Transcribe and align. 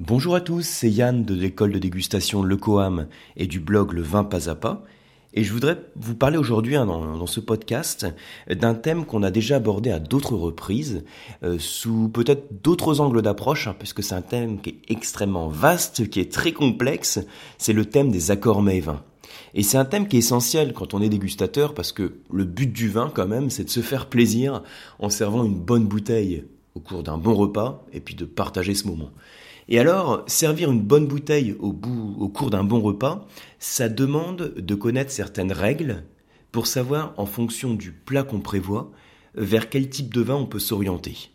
Bonjour 0.00 0.36
à 0.36 0.40
tous, 0.40 0.62
c'est 0.62 0.88
Yann 0.88 1.24
de 1.24 1.34
l'école 1.34 1.72
de 1.72 1.78
dégustation 1.80 2.44
Le 2.44 2.56
Coam 2.56 3.08
et 3.36 3.48
du 3.48 3.58
blog 3.58 3.92
Le 3.92 4.00
Vin 4.00 4.22
Pas 4.22 4.48
à 4.48 4.54
Pas. 4.54 4.84
Et 5.34 5.42
je 5.42 5.52
voudrais 5.52 5.76
vous 5.96 6.14
parler 6.14 6.38
aujourd'hui 6.38 6.76
hein, 6.76 6.86
dans, 6.86 7.26
ce 7.26 7.40
podcast 7.40 8.06
d'un 8.48 8.74
thème 8.74 9.04
qu'on 9.04 9.24
a 9.24 9.32
déjà 9.32 9.56
abordé 9.56 9.90
à 9.90 9.98
d'autres 9.98 10.36
reprises, 10.36 11.02
euh, 11.42 11.56
sous 11.58 12.08
peut-être 12.10 12.62
d'autres 12.62 13.00
angles 13.00 13.22
d'approche, 13.22 13.66
hein, 13.66 13.74
puisque 13.76 14.04
c'est 14.04 14.14
un 14.14 14.22
thème 14.22 14.60
qui 14.60 14.70
est 14.70 14.92
extrêmement 14.92 15.48
vaste, 15.48 16.08
qui 16.08 16.20
est 16.20 16.30
très 16.30 16.52
complexe, 16.52 17.18
c'est 17.58 17.72
le 17.72 17.84
thème 17.84 18.12
des 18.12 18.30
accords 18.30 18.62
mets 18.62 18.78
vins. 18.78 19.02
Et 19.54 19.64
c'est 19.64 19.78
un 19.78 19.84
thème 19.84 20.06
qui 20.06 20.14
est 20.14 20.20
essentiel 20.20 20.74
quand 20.74 20.94
on 20.94 21.02
est 21.02 21.08
dégustateur, 21.08 21.74
parce 21.74 21.90
que 21.90 22.18
le 22.32 22.44
but 22.44 22.72
du 22.72 22.88
vin 22.88 23.10
quand 23.12 23.26
même, 23.26 23.50
c'est 23.50 23.64
de 23.64 23.70
se 23.70 23.80
faire 23.80 24.06
plaisir 24.06 24.62
en 25.00 25.10
servant 25.10 25.42
une 25.42 25.58
bonne 25.58 25.88
bouteille 25.88 26.44
au 26.76 26.80
cours 26.80 27.02
d'un 27.02 27.18
bon 27.18 27.34
repas, 27.34 27.84
et 27.92 27.98
puis 27.98 28.14
de 28.14 28.24
partager 28.24 28.76
ce 28.76 28.86
moment. 28.86 29.10
Et 29.68 29.78
alors, 29.78 30.24
servir 30.26 30.70
une 30.70 30.80
bonne 30.80 31.06
bouteille 31.06 31.54
au, 31.60 31.72
bout, 31.72 32.16
au 32.18 32.28
cours 32.28 32.50
d'un 32.50 32.64
bon 32.64 32.80
repas, 32.80 33.26
ça 33.58 33.88
demande 33.88 34.54
de 34.56 34.74
connaître 34.74 35.10
certaines 35.10 35.52
règles 35.52 36.04
pour 36.52 36.66
savoir, 36.66 37.12
en 37.18 37.26
fonction 37.26 37.74
du 37.74 37.92
plat 37.92 38.22
qu'on 38.22 38.40
prévoit, 38.40 38.90
vers 39.34 39.68
quel 39.68 39.90
type 39.90 40.14
de 40.14 40.22
vin 40.22 40.36
on 40.36 40.46
peut 40.46 40.58
s'orienter. 40.58 41.30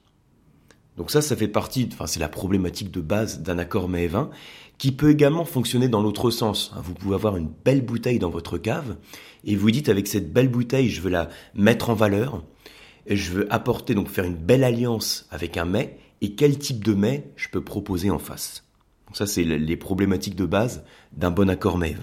Donc 0.98 1.12
ça, 1.12 1.22
ça 1.22 1.36
fait 1.36 1.48
partie, 1.48 1.88
enfin 1.92 2.08
c'est 2.08 2.20
la 2.20 2.30
problématique 2.30 2.92
de 2.92 3.02
base 3.02 3.42
d'un 3.42 3.60
accord 3.60 3.88
mets 3.90 4.08
vin, 4.08 4.32
qui 4.80 4.92
peut 4.92 5.12
également 5.12 5.46
fonctionner 5.46 5.88
dans 5.88 6.02
l'autre 6.02 6.32
sens. 6.32 6.74
Vous 6.84 6.94
pouvez 6.94 7.16
avoir 7.16 7.38
une 7.38 7.52
belle 7.64 7.86
bouteille 7.86 8.20
dans 8.20 8.30
votre 8.32 8.58
cave, 8.58 8.98
et 9.44 9.56
vous 9.56 9.70
dites 9.70 9.90
avec 9.90 10.08
cette 10.08 10.34
belle 10.34 10.50
bouteille, 10.50 10.90
je 10.90 11.02
veux 11.02 11.12
la 11.12 11.30
mettre 11.54 11.92
en 11.92 11.96
valeur, 11.96 12.44
je 13.08 13.32
veux 13.32 13.54
apporter, 13.54 13.94
donc 13.94 14.10
faire 14.10 14.26
une 14.26 14.36
belle 14.36 14.64
alliance 14.64 15.28
avec 15.30 15.58
un 15.58 15.66
mets, 15.66 16.00
et 16.24 16.36
quel 16.36 16.58
type 16.58 16.84
de 16.84 16.94
mets 16.94 17.30
je 17.36 17.50
peux 17.50 17.62
proposer 17.62 18.10
en 18.10 18.18
face. 18.18 18.64
ça, 19.14 19.28
c'est 19.28 19.44
les 19.44 19.78
problématiques 19.78 20.36
de 20.36 20.46
base 20.46 20.84
d'un 21.12 21.30
bon 21.30 21.50
accord 21.50 21.78
mets. 21.78 21.98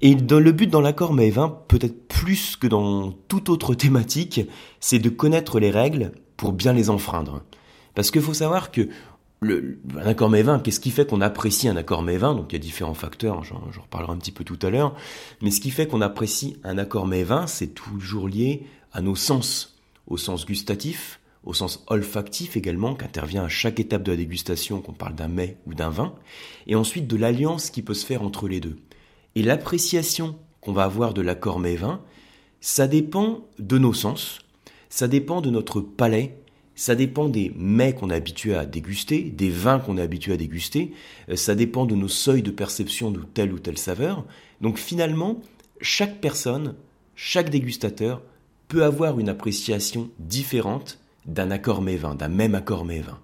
Et 0.00 0.14
dans 0.14 0.38
le 0.38 0.52
but 0.52 0.68
dans 0.68 0.80
l'accord 0.80 1.12
mets 1.12 1.30
vin, 1.30 1.48
peut-être 1.68 2.06
plus 2.06 2.54
que 2.54 2.68
dans 2.68 3.10
toute 3.10 3.48
autre 3.48 3.74
thématique, 3.74 4.42
c'est 4.78 5.00
de 5.00 5.08
connaître 5.08 5.58
les 5.58 5.72
règles 5.72 6.12
pour 6.36 6.52
bien 6.52 6.72
les 6.72 6.88
enfreindre. 6.88 7.42
Parce 7.96 8.12
qu'il 8.12 8.22
faut 8.22 8.32
savoir 8.32 8.70
que 8.70 8.88
le, 9.40 9.80
un 9.96 10.06
accord 10.06 10.30
mets 10.30 10.42
vin, 10.42 10.60
qu'est-ce 10.60 10.80
qui 10.80 10.92
fait 10.92 11.08
qu'on 11.08 11.20
apprécie 11.20 11.68
un 11.68 11.76
accord 11.76 12.02
mets 12.02 12.18
Donc 12.18 12.46
il 12.50 12.52
y 12.52 12.56
a 12.56 12.60
différents 12.60 12.94
facteurs, 12.94 13.42
j'en 13.42 13.60
reparlerai 13.82 14.12
un 14.12 14.18
petit 14.18 14.32
peu 14.32 14.44
tout 14.44 14.58
à 14.62 14.70
l'heure. 14.70 14.94
Mais 15.42 15.50
ce 15.50 15.60
qui 15.60 15.72
fait 15.72 15.88
qu'on 15.88 16.00
apprécie 16.00 16.58
un 16.62 16.78
accord 16.78 17.08
mets 17.08 17.26
c'est 17.48 17.74
toujours 17.74 18.28
lié 18.28 18.66
à 18.92 19.00
nos 19.00 19.16
sens, 19.16 19.80
au 20.06 20.16
sens 20.16 20.46
gustatif, 20.46 21.18
au 21.46 21.54
sens 21.54 21.84
olfactif 21.86 22.56
également, 22.56 22.94
qu'intervient 22.94 23.44
à 23.44 23.48
chaque 23.48 23.80
étape 23.80 24.02
de 24.02 24.10
la 24.10 24.16
dégustation, 24.16 24.80
qu'on 24.80 24.92
parle 24.92 25.14
d'un 25.14 25.28
mets 25.28 25.56
ou 25.66 25.74
d'un 25.74 25.90
vin, 25.90 26.14
et 26.66 26.74
ensuite 26.74 27.06
de 27.06 27.16
l'alliance 27.16 27.70
qui 27.70 27.82
peut 27.82 27.94
se 27.94 28.04
faire 28.04 28.22
entre 28.22 28.48
les 28.48 28.60
deux. 28.60 28.76
Et 29.36 29.42
l'appréciation 29.42 30.36
qu'on 30.60 30.72
va 30.72 30.84
avoir 30.84 31.14
de 31.14 31.22
l'accord 31.22 31.60
mets-vin, 31.60 32.02
ça 32.60 32.88
dépend 32.88 33.46
de 33.60 33.78
nos 33.78 33.92
sens, 33.92 34.40
ça 34.88 35.06
dépend 35.06 35.40
de 35.40 35.50
notre 35.50 35.80
palais, 35.80 36.36
ça 36.74 36.94
dépend 36.96 37.28
des 37.28 37.52
mets 37.56 37.94
qu'on 37.94 38.10
est 38.10 38.14
habitué 38.14 38.54
à 38.54 38.66
déguster, 38.66 39.22
des 39.22 39.48
vins 39.48 39.78
qu'on 39.78 39.98
est 39.98 40.02
habitué 40.02 40.32
à 40.32 40.36
déguster, 40.36 40.92
euh, 41.30 41.36
ça 41.36 41.54
dépend 41.54 41.86
de 41.86 41.94
nos 41.94 42.08
seuils 42.08 42.42
de 42.42 42.50
perception 42.50 43.10
de 43.10 43.20
telle 43.22 43.52
ou 43.52 43.58
telle 43.58 43.78
saveur. 43.78 44.24
Donc 44.60 44.78
finalement, 44.78 45.40
chaque 45.80 46.20
personne, 46.20 46.74
chaque 47.14 47.50
dégustateur 47.50 48.20
peut 48.68 48.84
avoir 48.84 49.20
une 49.20 49.28
appréciation 49.28 50.10
différente 50.18 50.98
d'un 51.26 51.50
accord 51.50 51.82
mévin, 51.82 52.14
d'un 52.14 52.28
même 52.28 52.54
accord 52.54 52.84
mévin. 52.84 53.18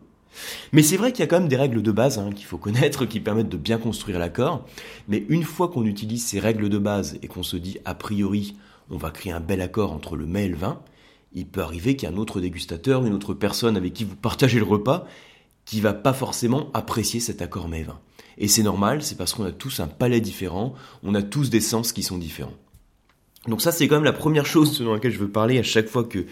Mais 0.72 0.83
c'est 0.83 0.97
vrai 0.97 1.12
qu'il 1.12 1.20
y 1.20 1.22
a 1.25 1.27
quand 1.27 1.41
même 1.41 1.48
des 1.48 1.56
règles 1.56 1.83
de 1.83 1.92
base 1.92 2.19
hein, 2.19 2.31
qu'il 2.34 2.47
faut 2.47 2.58
connaître 2.58 3.05
qui 3.05 3.20
permettent 3.20 3.48
de 3.48 3.56
bien 3.56 3.78
construire 3.78 4.19
l'accord. 4.19 4.67
Mais 5.08 5.25
une 5.28 5.45
fois 5.45 5.69
qu'on 5.69 5.84
utilise 5.84 6.25
ces 6.25 6.41
règles 6.41 6.69
de 6.69 6.78
base 6.78 7.19
et 7.23 7.28
qu'on 7.28 7.42
se 7.42 7.56
dit 7.56 7.78
a 7.84 7.95
priori 7.95 8.56
on 8.91 8.97
va 8.97 9.11
créer 9.11 9.33
un 9.33 9.41
bel 9.41 9.61
accord 9.61 9.92
entre 9.92 10.17
le 10.17 10.27
mets 10.27 10.46
et 10.46 10.48
le 10.48 10.57
vin, 10.57 10.80
il 11.33 11.46
peut 11.46 11.62
arriver 11.62 11.96
qu'il 11.96 12.08
y 12.08 12.12
ait 12.12 12.14
un 12.14 12.18
autre 12.18 12.41
dégustateur, 12.41 13.05
une 13.07 13.14
autre 13.14 13.33
personne 13.33 13.77
avec 13.77 13.95
qui 13.95 14.05
vous 14.05 14.17
partagez 14.17 14.58
le 14.58 14.67
repas, 14.67 15.07
qui 15.64 15.80
va 15.80 15.95
pas 15.95 16.12
forcément 16.12 16.70
apprécier 16.74 17.20
cet 17.20 17.41
accord 17.41 17.68
mets-vin. 17.68 17.98
Et 18.39 18.48
c'est 18.48 18.62
normal, 18.62 19.02
c'est 19.02 19.17
parce 19.17 19.33
qu'on 19.33 19.45
a 19.45 19.52
tous 19.52 19.80
un 19.80 19.89
palais 19.89 20.20
différent, 20.20 20.74
on 21.02 21.14
a 21.14 21.23
tous 21.23 21.48
des 21.48 21.61
sens 21.61 21.92
qui 21.92 22.02
sont 22.02 22.18
différents. 22.18 22.52
Donc 23.46 23.62
ça 23.62 23.73
c'est 23.73 23.89
quand 23.89 23.96
même 23.96 24.05
la 24.05 24.12
première 24.12 24.46
chose 24.46 24.73
sur 24.73 24.92
laquelle 24.92 25.12
je 25.12 25.18
veux 25.18 25.30
parler 25.30 25.58
à 25.58 25.62
chaque 25.62 25.89
fois 25.89 26.05
que 26.05 26.27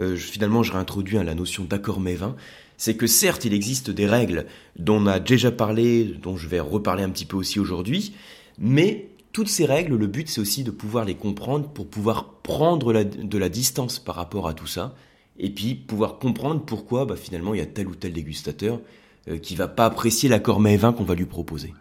euh, 0.00 0.16
finalement 0.16 0.62
je 0.62 0.72
réintroduis 0.72 1.16
la 1.16 1.34
notion 1.34 1.64
d'accord 1.64 2.00
mais 2.00 2.14
vin, 2.14 2.36
c'est 2.76 2.96
que 2.96 3.06
certes 3.06 3.44
il 3.44 3.54
existe 3.54 3.90
des 3.90 4.06
règles 4.06 4.46
dont 4.78 5.02
on 5.02 5.06
a 5.06 5.20
déjà 5.20 5.50
parlé, 5.50 6.04
dont 6.04 6.36
je 6.36 6.48
vais 6.48 6.60
reparler 6.60 7.02
un 7.02 7.10
petit 7.10 7.24
peu 7.24 7.36
aussi 7.36 7.58
aujourd'hui, 7.58 8.14
mais 8.58 9.08
toutes 9.32 9.48
ces 9.48 9.66
règles, 9.66 9.96
le 9.96 10.06
but 10.06 10.28
c'est 10.28 10.40
aussi 10.40 10.64
de 10.64 10.70
pouvoir 10.70 11.04
les 11.04 11.14
comprendre 11.14 11.68
pour 11.68 11.86
pouvoir 11.86 12.34
prendre 12.42 12.92
de 12.92 13.38
la 13.38 13.48
distance 13.48 13.98
par 13.98 14.14
rapport 14.14 14.48
à 14.48 14.54
tout 14.54 14.66
ça, 14.66 14.94
et 15.38 15.50
puis 15.50 15.74
pouvoir 15.74 16.18
comprendre 16.18 16.62
pourquoi 16.62 17.04
bah, 17.04 17.16
finalement 17.16 17.54
il 17.54 17.58
y 17.58 17.62
a 17.62 17.66
tel 17.66 17.88
ou 17.88 17.94
tel 17.94 18.12
dégustateur 18.12 18.80
euh, 19.28 19.38
qui 19.38 19.56
va 19.56 19.68
pas 19.68 19.86
apprécier 19.86 20.28
l'accord 20.28 20.60
mais 20.60 20.76
vin 20.76 20.92
qu'on 20.92 21.04
va 21.04 21.14
lui 21.14 21.26
proposer. 21.26 21.74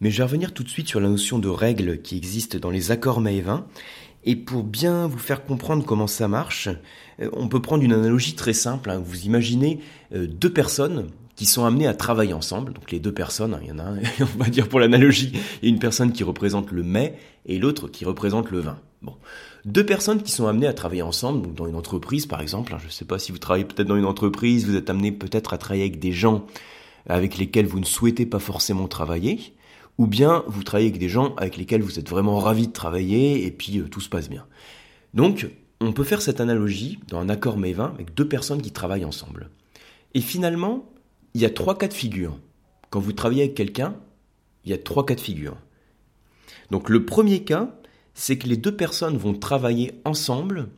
Mais 0.00 0.10
je 0.10 0.18
vais 0.18 0.24
revenir 0.24 0.52
tout 0.52 0.64
de 0.64 0.68
suite 0.68 0.88
sur 0.88 1.00
la 1.00 1.08
notion 1.08 1.38
de 1.38 1.48
règles 1.48 2.02
qui 2.02 2.16
existent 2.16 2.58
dans 2.58 2.70
les 2.70 2.90
accords 2.90 3.20
vin 3.20 3.66
et 4.24 4.36
pour 4.36 4.62
bien 4.62 5.06
vous 5.06 5.18
faire 5.18 5.44
comprendre 5.44 5.84
comment 5.84 6.06
ça 6.06 6.28
marche, 6.28 6.68
euh, 7.20 7.28
on 7.32 7.48
peut 7.48 7.60
prendre 7.60 7.82
une 7.82 7.92
analogie 7.92 8.34
très 8.34 8.52
simple. 8.52 8.90
Hein. 8.90 9.02
Vous 9.04 9.22
imaginez 9.26 9.80
euh, 10.14 10.26
deux 10.26 10.52
personnes 10.52 11.08
qui 11.34 11.46
sont 11.46 11.64
amenées 11.64 11.86
à 11.86 11.94
travailler 11.94 12.34
ensemble. 12.34 12.72
Donc 12.72 12.90
les 12.90 13.00
deux 13.00 13.12
personnes, 13.12 13.54
hein, 13.54 13.60
il 13.62 13.68
y 13.68 13.72
en 13.72 13.78
a 13.78 13.84
un, 13.84 13.98
on 14.20 14.42
va 14.42 14.48
dire 14.48 14.68
pour 14.68 14.80
l'analogie, 14.80 15.32
il 15.62 15.68
y 15.68 15.72
a 15.72 15.74
une 15.74 15.80
personne 15.80 16.12
qui 16.12 16.24
représente 16.24 16.70
le 16.70 16.82
mets 16.82 17.18
et 17.46 17.58
l'autre 17.58 17.88
qui 17.88 18.04
représente 18.04 18.50
le 18.50 18.60
vin. 18.60 18.78
Bon, 19.02 19.16
deux 19.64 19.84
personnes 19.84 20.22
qui 20.22 20.30
sont 20.30 20.46
amenées 20.46 20.68
à 20.68 20.72
travailler 20.72 21.02
ensemble, 21.02 21.42
donc 21.42 21.54
dans 21.54 21.66
une 21.66 21.74
entreprise 21.74 22.26
par 22.26 22.40
exemple. 22.40 22.72
Hein. 22.74 22.78
je 22.80 22.86
ne 22.86 22.92
sais 22.92 23.04
pas 23.04 23.18
si 23.18 23.32
vous 23.32 23.38
travaillez 23.38 23.64
peut-être 23.64 23.88
dans 23.88 23.96
une 23.96 24.04
entreprise, 24.04 24.66
vous 24.66 24.76
êtes 24.76 24.90
amené 24.90 25.10
peut-être 25.10 25.52
à 25.52 25.58
travailler 25.58 25.82
avec 25.82 25.98
des 25.98 26.12
gens 26.12 26.46
avec 27.08 27.36
lesquels 27.36 27.66
vous 27.66 27.80
ne 27.80 27.84
souhaitez 27.84 28.26
pas 28.26 28.38
forcément 28.38 28.86
travailler 28.86 29.54
ou 29.98 30.06
bien 30.06 30.44
vous 30.46 30.62
travaillez 30.62 30.88
avec 30.88 31.00
des 31.00 31.08
gens 31.08 31.34
avec 31.36 31.56
lesquels 31.56 31.82
vous 31.82 31.98
êtes 31.98 32.08
vraiment 32.08 32.38
ravi 32.38 32.68
de 32.68 32.72
travailler 32.72 33.46
et 33.46 33.50
puis 33.50 33.78
euh, 33.78 33.88
tout 33.88 34.00
se 34.00 34.08
passe 34.08 34.28
bien. 34.28 34.46
Donc, 35.14 35.48
on 35.80 35.92
peut 35.92 36.04
faire 36.04 36.22
cette 36.22 36.40
analogie 36.40 36.98
dans 37.08 37.18
un 37.18 37.28
accord 37.28 37.58
mévin 37.58 37.92
avec 37.94 38.14
deux 38.14 38.26
personnes 38.26 38.62
qui 38.62 38.70
travaillent 38.70 39.04
ensemble. 39.04 39.50
Et 40.14 40.20
finalement, 40.20 40.88
il 41.34 41.40
y 41.40 41.44
a 41.44 41.50
trois 41.50 41.76
cas 41.76 41.88
de 41.88 41.94
figure. 41.94 42.38
Quand 42.90 43.00
vous 43.00 43.12
travaillez 43.12 43.42
avec 43.42 43.54
quelqu'un, 43.54 43.96
il 44.64 44.70
y 44.70 44.74
a 44.74 44.78
trois 44.78 45.04
cas 45.04 45.14
de 45.14 45.20
figure. 45.20 45.56
Donc 46.70 46.88
le 46.88 47.04
premier 47.04 47.44
cas, 47.44 47.74
c'est 48.14 48.38
que 48.38 48.46
les 48.46 48.56
deux 48.56 48.74
personnes 48.74 49.16
vont 49.16 49.34
travailler 49.34 49.92
ensemble, 50.04 50.68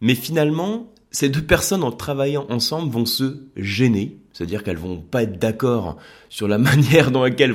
mais 0.00 0.14
finalement, 0.14 0.92
ces 1.10 1.28
deux 1.28 1.44
personnes 1.44 1.82
en 1.82 1.92
travaillant 1.92 2.46
ensemble 2.48 2.92
vont 2.92 3.06
se 3.06 3.42
gêner, 3.56 4.18
c'est-à-dire 4.38 4.62
qu'elles 4.62 4.78
vont 4.78 5.00
pas 5.00 5.24
être 5.24 5.36
d'accord 5.40 5.96
sur 6.28 6.46
la 6.46 6.58
manière 6.58 7.10
dans 7.10 7.24
laquelle 7.24 7.52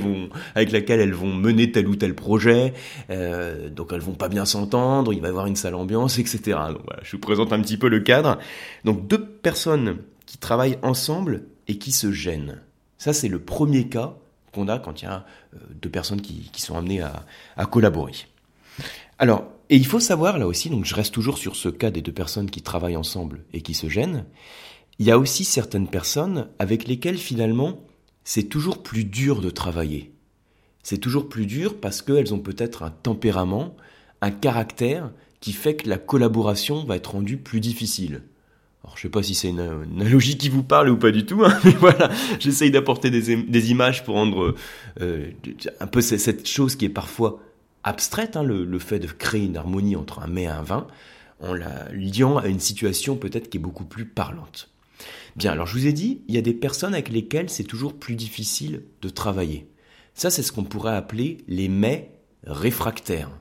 avec 0.53 0.73
laquelle 0.73 0.99
elles 0.99 1.13
vont 1.13 1.33
mener 1.33 1.71
tel 1.71 1.87
ou 1.87 1.95
tel 1.95 2.13
projet, 2.13 2.73
euh, 3.09 3.69
donc 3.69 3.93
elles 3.93 4.01
vont 4.01 4.15
pas 4.15 4.27
bien 4.27 4.43
s'entendre, 4.43 5.13
il 5.13 5.21
va 5.21 5.27
y 5.27 5.29
avoir 5.29 5.45
une 5.45 5.55
sale 5.55 5.75
ambiance, 5.75 6.19
etc. 6.19 6.59
Je 7.03 7.13
vous 7.13 7.21
présente 7.21 7.53
un 7.53 7.61
petit 7.61 7.77
peu 7.77 7.87
le 7.87 8.01
cadre. 8.01 8.37
Donc 8.83 9.07
deux 9.07 9.23
personnes 9.23 9.99
qui 10.25 10.37
travaillent 10.37 10.77
ensemble 10.81 11.43
et 11.69 11.77
qui 11.77 11.93
se 11.93 12.11
gênent. 12.11 12.59
Ça 12.97 13.13
c'est 13.13 13.29
le 13.29 13.39
premier 13.39 13.87
cas 13.87 14.15
qu'on 14.51 14.67
a 14.67 14.77
quand 14.77 15.01
il 15.01 15.05
y 15.05 15.07
a 15.07 15.25
euh, 15.53 15.59
deux 15.81 15.89
personnes 15.89 16.19
qui, 16.19 16.51
sont 16.57 16.77
amenées 16.77 16.99
à, 16.99 17.25
à 17.55 17.65
collaborer. 17.65 18.13
Alors, 19.19 19.45
et 19.69 19.77
il 19.77 19.85
faut 19.85 20.01
savoir 20.01 20.37
là 20.37 20.47
aussi, 20.47 20.69
donc 20.69 20.83
je 20.83 20.95
reste 20.95 21.13
toujours 21.13 21.37
sur 21.37 21.55
ce 21.55 21.69
cas 21.69 21.91
des 21.91 22.01
deux 22.01 22.11
personnes 22.11 22.51
qui 22.51 22.61
travaillent 22.61 22.97
ensemble 22.97 23.45
et 23.53 23.61
qui 23.61 23.73
se 23.73 23.87
gênent, 23.87 24.25
il 24.99 25.05
y 25.05 25.11
a 25.11 25.17
aussi 25.17 25.43
certaines 25.43 25.87
personnes 25.87 26.47
avec 26.59 26.87
lesquelles 26.87 27.17
finalement 27.17 27.83
c'est 28.23 28.43
toujours 28.43 28.83
plus 28.83 29.05
dur 29.05 29.41
de 29.41 29.49
travailler. 29.49 30.13
C'est 30.83 30.97
toujours 30.97 31.29
plus 31.29 31.45
dur 31.45 31.79
parce 31.79 32.01
qu'elles 32.01 32.33
ont 32.33 32.39
peut-être 32.39 32.83
un 32.83 32.91
tempérament, 32.91 33.75
un 34.21 34.31
caractère 34.31 35.11
qui 35.39 35.53
fait 35.53 35.75
que 35.75 35.89
la 35.89 35.97
collaboration 35.97 36.85
va 36.85 36.97
être 36.97 37.11
rendue 37.11 37.37
plus 37.37 37.59
difficile. 37.59 38.21
Alors, 38.83 38.97
je 38.97 39.03
sais 39.03 39.09
pas 39.09 39.23
si 39.23 39.33
c'est 39.33 39.49
une, 39.49 39.61
analogie 39.61 40.37
qui 40.37 40.49
vous 40.49 40.63
parle 40.63 40.89
ou 40.89 40.97
pas 40.97 41.11
du 41.11 41.25
tout, 41.25 41.43
hein, 41.45 41.57
mais 41.63 41.71
voilà, 41.71 42.09
j'essaye 42.39 42.69
d'apporter 42.69 43.09
des, 43.09 43.71
images 43.71 44.03
pour 44.03 44.15
rendre 44.15 44.55
euh, 44.99 45.31
un 45.79 45.87
peu 45.87 46.01
cette 46.01 46.47
chose 46.47 46.75
qui 46.75 46.85
est 46.85 46.89
parfois 46.89 47.39
abstraite, 47.83 48.35
hein, 48.35 48.43
le, 48.43 48.79
fait 48.79 48.99
de 48.99 49.07
créer 49.07 49.45
une 49.45 49.55
harmonie 49.55 49.95
entre 49.95 50.19
un 50.19 50.27
mets 50.27 50.43
et 50.43 50.47
un 50.47 50.63
vin, 50.63 50.87
en 51.39 51.53
la 51.53 51.89
liant 51.93 52.37
à 52.37 52.47
une 52.47 52.59
situation 52.59 53.15
peut-être 53.15 53.49
qui 53.49 53.57
est 53.57 53.61
beaucoup 53.61 53.85
plus 53.85 54.05
parlante. 54.05 54.72
Bien, 55.35 55.51
alors 55.51 55.67
je 55.67 55.77
vous 55.77 55.87
ai 55.87 55.93
dit, 55.93 56.21
il 56.27 56.35
y 56.35 56.37
a 56.37 56.41
des 56.41 56.53
personnes 56.53 56.93
avec 56.93 57.09
lesquelles 57.09 57.49
c'est 57.49 57.63
toujours 57.63 57.93
plus 57.93 58.15
difficile 58.15 58.83
de 59.01 59.09
travailler. 59.09 59.67
Ça, 60.13 60.29
c'est 60.29 60.43
ce 60.43 60.51
qu'on 60.51 60.63
pourrait 60.63 60.95
appeler 60.95 61.39
les 61.47 61.69
mets 61.69 62.11
réfractaires. 62.45 63.31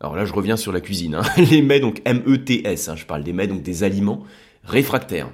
Alors 0.00 0.16
là, 0.16 0.24
je 0.24 0.32
reviens 0.32 0.56
sur 0.56 0.72
la 0.72 0.80
cuisine. 0.80 1.14
Hein. 1.14 1.22
Les 1.50 1.62
mets, 1.62 1.80
donc 1.80 2.02
M-E-T-S, 2.04 2.88
hein, 2.88 2.96
je 2.96 3.06
parle 3.06 3.24
des 3.24 3.32
mets, 3.32 3.46
donc 3.46 3.62
des 3.62 3.82
aliments 3.82 4.24
réfractaires. 4.62 5.30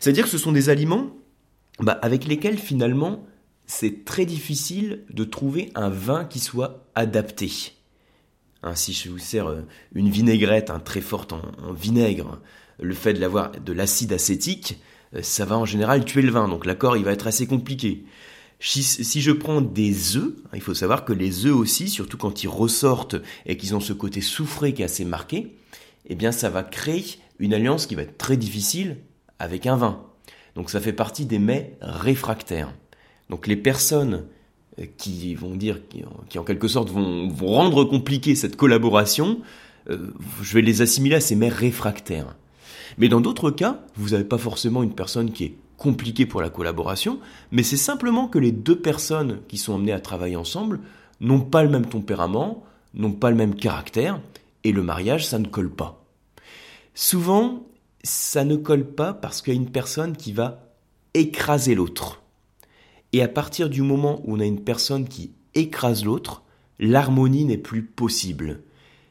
C'est-à-dire 0.00 0.24
que 0.24 0.30
ce 0.30 0.38
sont 0.38 0.52
des 0.52 0.68
aliments 0.68 1.10
bah, 1.80 1.98
avec 2.02 2.26
lesquels 2.26 2.58
finalement 2.58 3.24
c'est 3.66 4.04
très 4.04 4.26
difficile 4.26 5.04
de 5.10 5.24
trouver 5.24 5.70
un 5.74 5.88
vin 5.88 6.24
qui 6.24 6.38
soit 6.38 6.84
adapté. 6.94 7.50
Hein, 8.62 8.74
si 8.74 8.92
je 8.92 9.10
vous 9.10 9.18
sers 9.18 9.46
euh, 9.46 9.62
une 9.94 10.08
vinaigrette 10.08 10.70
hein, 10.70 10.80
très 10.80 11.00
forte 11.00 11.32
en, 11.32 11.72
vinaigre, 11.72 12.40
le 12.80 12.94
fait 12.94 13.14
de 13.14 13.20
l'avoir 13.20 13.52
de 13.52 13.72
l'acide 13.72 14.12
acétique, 14.12 14.80
euh, 15.14 15.22
ça 15.22 15.44
va 15.44 15.56
en 15.58 15.64
général 15.64 16.04
tuer 16.04 16.22
le 16.22 16.30
vin. 16.30 16.48
Donc 16.48 16.66
l'accord, 16.66 16.96
il 16.96 17.04
va 17.04 17.12
être 17.12 17.26
assez 17.26 17.46
compliqué. 17.46 18.04
Si, 18.58 19.20
je 19.20 19.32
prends 19.32 19.60
des 19.60 20.16
œufs, 20.16 20.32
hein, 20.46 20.50
il 20.54 20.62
faut 20.62 20.72
savoir 20.72 21.04
que 21.04 21.12
les 21.12 21.44
œufs 21.44 21.54
aussi, 21.54 21.90
surtout 21.90 22.16
quand 22.16 22.42
ils 22.42 22.48
ressortent 22.48 23.16
et 23.44 23.58
qu'ils 23.58 23.74
ont 23.74 23.80
ce 23.80 23.92
côté 23.92 24.22
soufré 24.22 24.72
qui 24.72 24.80
est 24.80 24.86
assez 24.86 25.04
marqué, 25.04 25.54
eh 26.06 26.14
bien 26.14 26.32
ça 26.32 26.48
va 26.48 26.62
créer 26.62 27.04
une 27.38 27.52
alliance 27.52 27.86
qui 27.86 27.94
va 27.94 28.02
être 28.02 28.16
très 28.16 28.38
difficile 28.38 28.96
avec 29.38 29.66
un 29.66 29.76
vin. 29.76 30.02
Donc 30.54 30.70
ça 30.70 30.80
fait 30.80 30.94
partie 30.94 31.26
des 31.26 31.38
mets 31.38 31.76
réfractaires. 31.82 32.72
Donc 33.28 33.46
les 33.46 33.56
personnes 33.56 34.24
euh, 34.78 34.86
qui 34.96 35.34
vont 35.34 35.54
dire, 35.54 35.80
qui, 36.30 36.38
en 36.38 36.44
quelque 36.44 36.68
sorte 36.68 36.88
vont, 36.88 37.28
rendre 37.40 37.84
compliqué 37.84 38.34
cette 38.34 38.56
collaboration, 38.56 39.40
euh, 39.90 40.12
je 40.42 40.54
vais 40.54 40.62
les 40.62 40.80
assimiler 40.80 41.16
à 41.16 41.20
ces 41.20 41.36
mets 41.36 41.50
réfractaires. 41.50 42.34
Mais 42.98 43.08
dans 43.08 43.20
d'autres 43.20 43.50
cas, 43.50 43.80
vous 43.96 44.10
n'avez 44.10 44.24
pas 44.24 44.38
forcément 44.38 44.82
une 44.82 44.94
personne 44.94 45.32
qui 45.32 45.44
est 45.44 45.56
compliquée 45.76 46.26
pour 46.26 46.40
la 46.40 46.50
collaboration, 46.50 47.20
mais 47.50 47.62
c'est 47.62 47.76
simplement 47.76 48.28
que 48.28 48.38
les 48.38 48.52
deux 48.52 48.78
personnes 48.78 49.40
qui 49.48 49.58
sont 49.58 49.74
amenées 49.74 49.92
à 49.92 50.00
travailler 50.00 50.36
ensemble 50.36 50.80
n'ont 51.20 51.40
pas 51.40 51.62
le 51.62 51.68
même 51.68 51.86
tempérament, 51.86 52.64
n'ont 52.94 53.12
pas 53.12 53.30
le 53.30 53.36
même 53.36 53.54
caractère, 53.54 54.20
et 54.64 54.72
le 54.72 54.82
mariage, 54.82 55.26
ça 55.26 55.38
ne 55.38 55.46
colle 55.46 55.70
pas. 55.70 56.04
Souvent, 56.94 57.66
ça 58.02 58.44
ne 58.44 58.56
colle 58.56 58.86
pas 58.86 59.12
parce 59.12 59.42
qu'il 59.42 59.54
y 59.54 59.56
a 59.56 59.60
une 59.60 59.70
personne 59.70 60.16
qui 60.16 60.32
va 60.32 60.72
écraser 61.14 61.74
l'autre. 61.74 62.22
Et 63.12 63.22
à 63.22 63.28
partir 63.28 63.68
du 63.70 63.82
moment 63.82 64.20
où 64.24 64.34
on 64.36 64.40
a 64.40 64.44
une 64.44 64.64
personne 64.64 65.06
qui 65.06 65.32
écrase 65.54 66.04
l'autre, 66.04 66.42
l'harmonie 66.78 67.44
n'est 67.44 67.58
plus 67.58 67.82
possible. 67.82 68.62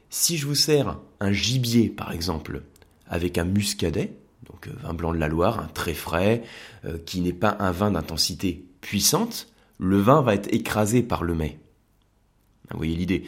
Si 0.09 0.37
je 0.37 0.45
vous 0.45 0.55
sers 0.55 0.99
un 1.19 1.31
gibier, 1.31 1.89
par 1.89 2.11
exemple, 2.11 2.63
avec 3.07 3.37
un 3.37 3.45
muscadet, 3.45 4.17
donc 4.49 4.67
euh, 4.67 4.71
vin 4.81 4.93
blanc 4.93 5.13
de 5.13 5.19
la 5.19 5.27
Loire, 5.27 5.59
un 5.59 5.67
très 5.67 5.93
frais, 5.93 6.43
euh, 6.85 6.97
qui 7.05 7.21
n'est 7.21 7.33
pas 7.33 7.55
un 7.59 7.71
vin 7.71 7.91
d'intensité 7.91 8.65
puissante, 8.81 9.47
le 9.79 9.99
vin 9.99 10.21
va 10.21 10.35
être 10.35 10.53
écrasé 10.53 11.03
par 11.03 11.23
le 11.23 11.35
mets. 11.35 11.59
Vous 12.71 12.77
voyez 12.77 12.95
l'idée. 12.95 13.25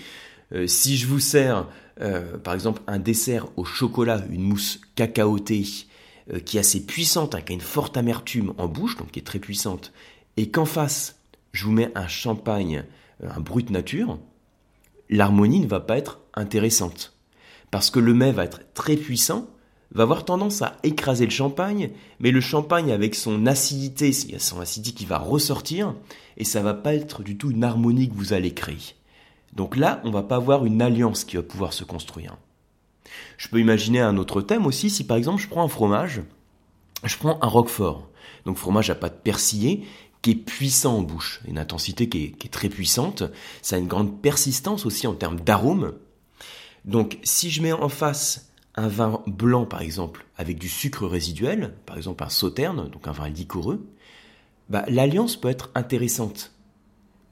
Euh, 0.53 0.68
si 0.68 0.97
je 0.97 1.07
vous 1.07 1.19
sers, 1.19 1.68
par 2.44 2.53
exemple, 2.53 2.83
un 2.85 3.00
dessert 3.00 3.47
au 3.57 3.65
chocolat, 3.65 4.21
une 4.29 4.44
mousse 4.44 4.79
cacaotée, 4.94 5.65
qui 6.45 6.57
est 6.57 6.59
assez 6.59 6.85
puissante, 6.85 7.33
hein, 7.33 7.41
qui 7.41 7.53
a 7.53 7.56
une 7.56 7.62
forte 7.62 7.97
amertume 7.97 8.53
en 8.59 8.68
bouche, 8.68 8.97
donc 8.97 9.09
qui 9.12 9.19
est 9.19 9.23
très 9.23 9.39
puissante, 9.39 9.91
et 10.35 10.51
qu'en 10.51 10.65
face, 10.65 11.15
je 11.53 11.65
vous 11.65 11.71
mets 11.71 11.91
un 11.95 12.07
champagne, 12.07 12.83
un 13.23 13.39
brut 13.39 13.71
nature, 13.71 14.19
l'harmonie 15.09 15.59
ne 15.59 15.68
va 15.68 15.80
pas 15.80 15.97
être 15.97 16.19
intéressante. 16.35 17.18
Parce 17.71 17.89
que 17.89 18.00
le 18.00 18.13
mets 18.13 18.31
va 18.31 18.44
être 18.44 18.62
très 18.75 18.95
puissant, 18.95 19.50
va 19.97 20.03
avoir 20.03 20.25
tendance 20.25 20.61
à 20.61 20.77
écraser 20.83 21.25
le 21.25 21.31
champagne, 21.31 21.89
mais 22.19 22.29
le 22.29 22.39
champagne 22.39 22.91
avec 22.91 23.15
son 23.15 23.47
acidité, 23.47 24.09
il 24.09 24.31
y 24.31 24.35
a 24.35 24.39
son 24.39 24.61
acidité 24.61 24.95
qui 24.95 25.05
va 25.05 25.17
ressortir, 25.17 25.95
et 26.38 26.44
ça 26.44 26.61
va 26.61 26.75
pas 26.75 26.94
être 26.94 27.23
du 27.23 27.35
tout 27.35 27.49
une 27.49 27.63
harmonie 27.63 28.07
que 28.07 28.13
vous 28.13 28.33
allez 28.33 28.53
créer. 28.53 28.95
Donc 29.53 29.75
là, 29.75 29.99
on 30.03 30.11
va 30.11 30.21
pas 30.21 30.35
avoir 30.35 30.65
une 30.65 30.83
alliance 30.83 31.23
qui 31.23 31.35
va 31.35 31.41
pouvoir 31.41 31.73
se 31.73 31.83
construire. 31.83 32.38
Je 33.38 33.47
peux 33.47 33.59
imaginer 33.59 33.99
un 33.99 34.17
autre 34.17 34.41
thème 34.41 34.67
aussi, 34.67 34.91
si 34.91 35.03
par 35.03 35.17
exemple 35.17 35.41
je 35.41 35.47
prends 35.47 35.63
un 35.63 35.69
fromage, 35.69 36.21
je 37.03 37.17
prends 37.17 37.39
un 37.41 37.47
roquefort, 37.47 38.07
donc 38.45 38.57
fromage 38.57 38.91
à 38.91 38.95
pâte 38.95 39.23
persillée, 39.23 39.83
qui 40.21 40.31
est 40.31 40.35
puissant 40.35 40.97
en 40.97 41.01
bouche, 41.01 41.41
une 41.47 41.57
intensité 41.57 42.07
qui 42.07 42.25
est, 42.25 42.31
qui 42.31 42.47
est 42.47 42.51
très 42.51 42.69
puissante, 42.69 43.23
ça 43.63 43.77
a 43.77 43.79
une 43.79 43.88
grande 43.88 44.21
persistance 44.21 44.85
aussi 44.85 45.07
en 45.07 45.15
termes 45.15 45.39
d'arôme. 45.39 45.94
Donc 46.85 47.17
si 47.23 47.49
je 47.49 47.63
mets 47.63 47.71
en 47.73 47.89
face 47.89 48.51
un 48.77 48.88
vin 48.88 49.21
blanc, 49.25 49.65
par 49.65 49.81
exemple, 49.81 50.25
avec 50.38 50.59
du 50.59 50.69
sucre 50.69 51.07
résiduel, 51.07 51.74
par 51.85 51.97
exemple 51.97 52.24
un 52.24 52.29
sauterne, 52.29 52.89
donc 52.89 53.07
un 53.07 53.12
vin 53.12 53.27
liquoreux, 53.27 53.85
bah, 54.69 54.85
l'alliance 54.88 55.35
peut 55.35 55.50
être 55.50 55.71
intéressante. 55.75 56.53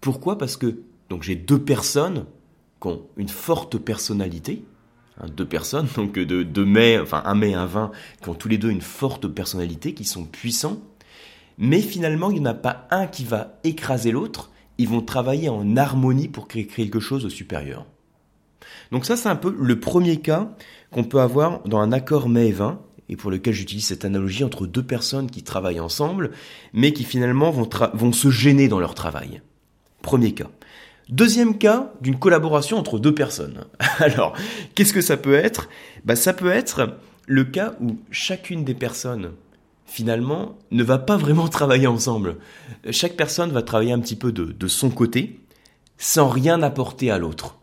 Pourquoi? 0.02 0.38
Parce 0.38 0.58
que 0.58 0.80
donc 1.10 1.24
j'ai 1.24 1.36
deux 1.36 1.62
personnes 1.62 2.26
qui 2.82 2.88
ont 2.88 3.04
une 3.16 3.30
forte 3.30 3.78
personnalité, 3.78 4.66
hein, 5.20 5.28
deux 5.36 5.46
personnes, 5.46 5.88
donc 5.96 6.14
de, 6.14 6.44
de 6.44 6.64
mets, 6.64 7.00
enfin 7.00 7.22
un 7.26 7.40
et 7.42 7.54
un 7.54 7.68
vin, 7.68 7.92
qui 8.22 8.30
ont 8.30 8.36
tous 8.36 8.50
les 8.50 8.58
deux 8.58 8.72
une 8.72 8.82
forte 8.82 9.28
personnalité, 9.28 9.94
qui 9.94 10.04
sont 10.04 10.26
puissants, 10.26 10.82
mais 11.58 11.82
finalement 11.82 12.32
il 12.32 12.42
n'y 12.42 12.48
en 12.48 12.52
a 12.52 12.54
pas 12.56 12.88
un 12.90 13.06
qui 13.06 13.24
va 13.24 13.60
écraser 13.64 14.12
l'autre, 14.12 14.52
ils 14.78 14.90
vont 14.90 15.02
travailler 15.02 15.50
en 15.50 15.78
harmonie 15.78 16.28
pour 16.28 16.48
créer 16.48 16.66
quelque 16.66 17.00
chose 17.00 17.24
de 17.24 17.30
supérieur. 17.30 17.86
Donc 18.92 19.06
ça, 19.06 19.18
c'est 19.18 19.30
un 19.30 19.36
peu 19.36 19.56
le 19.58 19.80
premier 19.80 20.18
cas 20.18 20.52
qu'on 20.92 21.04
peut 21.04 21.20
avoir 21.20 21.62
dans 21.64 21.80
un 21.80 21.92
accord 21.92 22.30
mets 22.30 22.50
et 22.50 22.52
vin, 22.52 22.80
et 23.10 23.16
pour 23.16 23.32
lequel 23.32 23.54
j'utilise 23.54 23.86
cette 23.86 24.06
analogie 24.06 24.44
entre 24.44 24.66
deux 24.66 24.84
personnes 24.84 25.30
qui 25.30 25.44
travaillent 25.44 25.80
ensemble, 25.80 26.32
mais 26.74 26.94
qui 26.94 27.04
finalement 27.04 27.52
vont, 27.52 27.70
vont 27.94 28.14
se 28.14 28.30
gêner 28.30 28.68
dans 28.68 28.80
leur 28.80 28.96
travail. 28.96 29.42
Premier 30.02 30.34
cas. 30.34 30.50
Deuxième 31.10 31.58
cas 31.58 31.94
d'une 32.02 32.18
collaboration 32.18 32.78
entre 32.78 32.98
deux 32.98 33.14
personnes. 33.14 33.66
Alors, 34.00 34.34
qu'est-ce 34.74 34.94
que 34.94 35.02
ça 35.02 35.18
peut 35.18 35.36
être? 35.36 35.70
Bah, 36.04 36.16
Ça 36.16 36.34
peut 36.34 36.50
être 36.50 36.98
le 37.28 37.44
cas 37.44 37.76
où 37.80 37.98
chacune 38.10 38.64
des 38.64 38.74
personnes, 38.74 39.32
finalement, 39.86 40.58
ne 40.72 40.84
va 40.84 40.98
pas 40.98 41.18
vraiment 41.18 41.48
travailler 41.48 41.88
ensemble. 41.88 42.38
Chaque 42.90 43.16
personne 43.16 43.52
va 43.52 43.62
travailler 43.62 43.92
un 43.92 44.00
petit 44.00 44.16
peu 44.16 44.32
de 44.32 44.68
son 44.68 44.90
côté, 44.90 45.40
sans 45.98 46.28
rien 46.28 46.62
apporter 46.64 47.12
à 47.12 47.18
l'autre. 47.18 47.58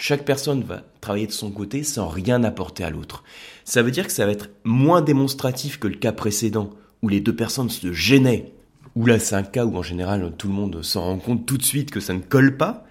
Chaque 0.00 0.24
personne 0.24 0.62
va 0.62 0.84
travailler 1.00 1.26
de 1.26 1.32
son 1.32 1.50
côté 1.50 1.82
sans 1.82 2.06
rien 2.06 2.44
apporter 2.44 2.84
à 2.84 2.90
l'autre. 2.90 3.24
Ça 3.64 3.82
veut 3.82 3.90
dire 3.90 4.06
que 4.06 4.12
ça 4.12 4.26
va 4.26 4.30
être 4.30 4.48
moins 4.62 5.02
démonstratif 5.02 5.80
que 5.80 5.88
le 5.88 5.96
cas 5.96 6.12
précédent 6.12 6.70
où 7.02 7.08
les 7.08 7.18
deux 7.18 7.34
personnes 7.34 7.68
se 7.68 7.92
gênaient. 7.92 8.52
Où 8.94 9.06
là, 9.06 9.18
c'est 9.18 9.34
un 9.34 9.42
cas 9.42 9.64
où 9.64 9.76
en 9.76 9.82
général 9.82 10.32
tout 10.38 10.46
le 10.46 10.54
monde 10.54 10.84
s'en 10.84 11.02
rend 11.02 11.18
compte 11.18 11.46
tout 11.46 11.58
de 11.58 11.64
suite 11.64 11.90
que 11.90 11.98
ça 11.98 12.14
ne 12.14 12.20
colle 12.20 12.56
pas. 12.56 12.86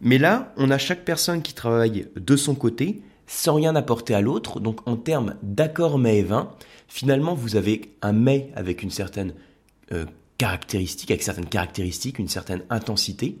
Mais 0.00 0.18
là, 0.18 0.52
on 0.56 0.72
a 0.72 0.78
chaque 0.78 1.04
personne 1.04 1.42
qui 1.42 1.54
travaille 1.54 2.08
de 2.16 2.34
son 2.34 2.56
côté 2.56 3.02
sans 3.28 3.54
rien 3.54 3.76
apporter 3.76 4.14
à 4.14 4.20
l'autre. 4.20 4.58
Donc 4.58 4.80
en 4.88 4.96
termes 4.96 5.36
d'accord 5.44 5.96
mets 5.96 6.18
et 6.18 6.22
vin, 6.24 6.50
finalement 6.88 7.34
vous 7.34 7.54
avez 7.54 7.94
un 8.02 8.12
mets 8.12 8.50
avec 8.56 8.82
une 8.82 8.90
certaine 8.90 9.32
euh, 9.92 10.06
caractéristique, 10.38 11.12
avec 11.12 11.22
certaines 11.22 11.48
caractéristiques, 11.48 12.18
une 12.18 12.28
certaine 12.28 12.64
intensité, 12.68 13.38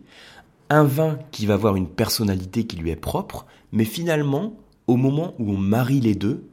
un 0.70 0.84
vin 0.84 1.18
qui 1.30 1.46
va 1.46 1.54
avoir 1.54 1.76
une 1.76 1.88
personnalité 1.88 2.66
qui 2.66 2.76
lui 2.76 2.90
est 2.90 2.96
propre, 2.96 3.46
mais 3.72 3.84
finalement, 3.84 4.56
au 4.86 4.96
moment 4.96 5.34
où 5.38 5.52
on 5.52 5.56
marie 5.56 6.00
les 6.00 6.14
deux, 6.14 6.48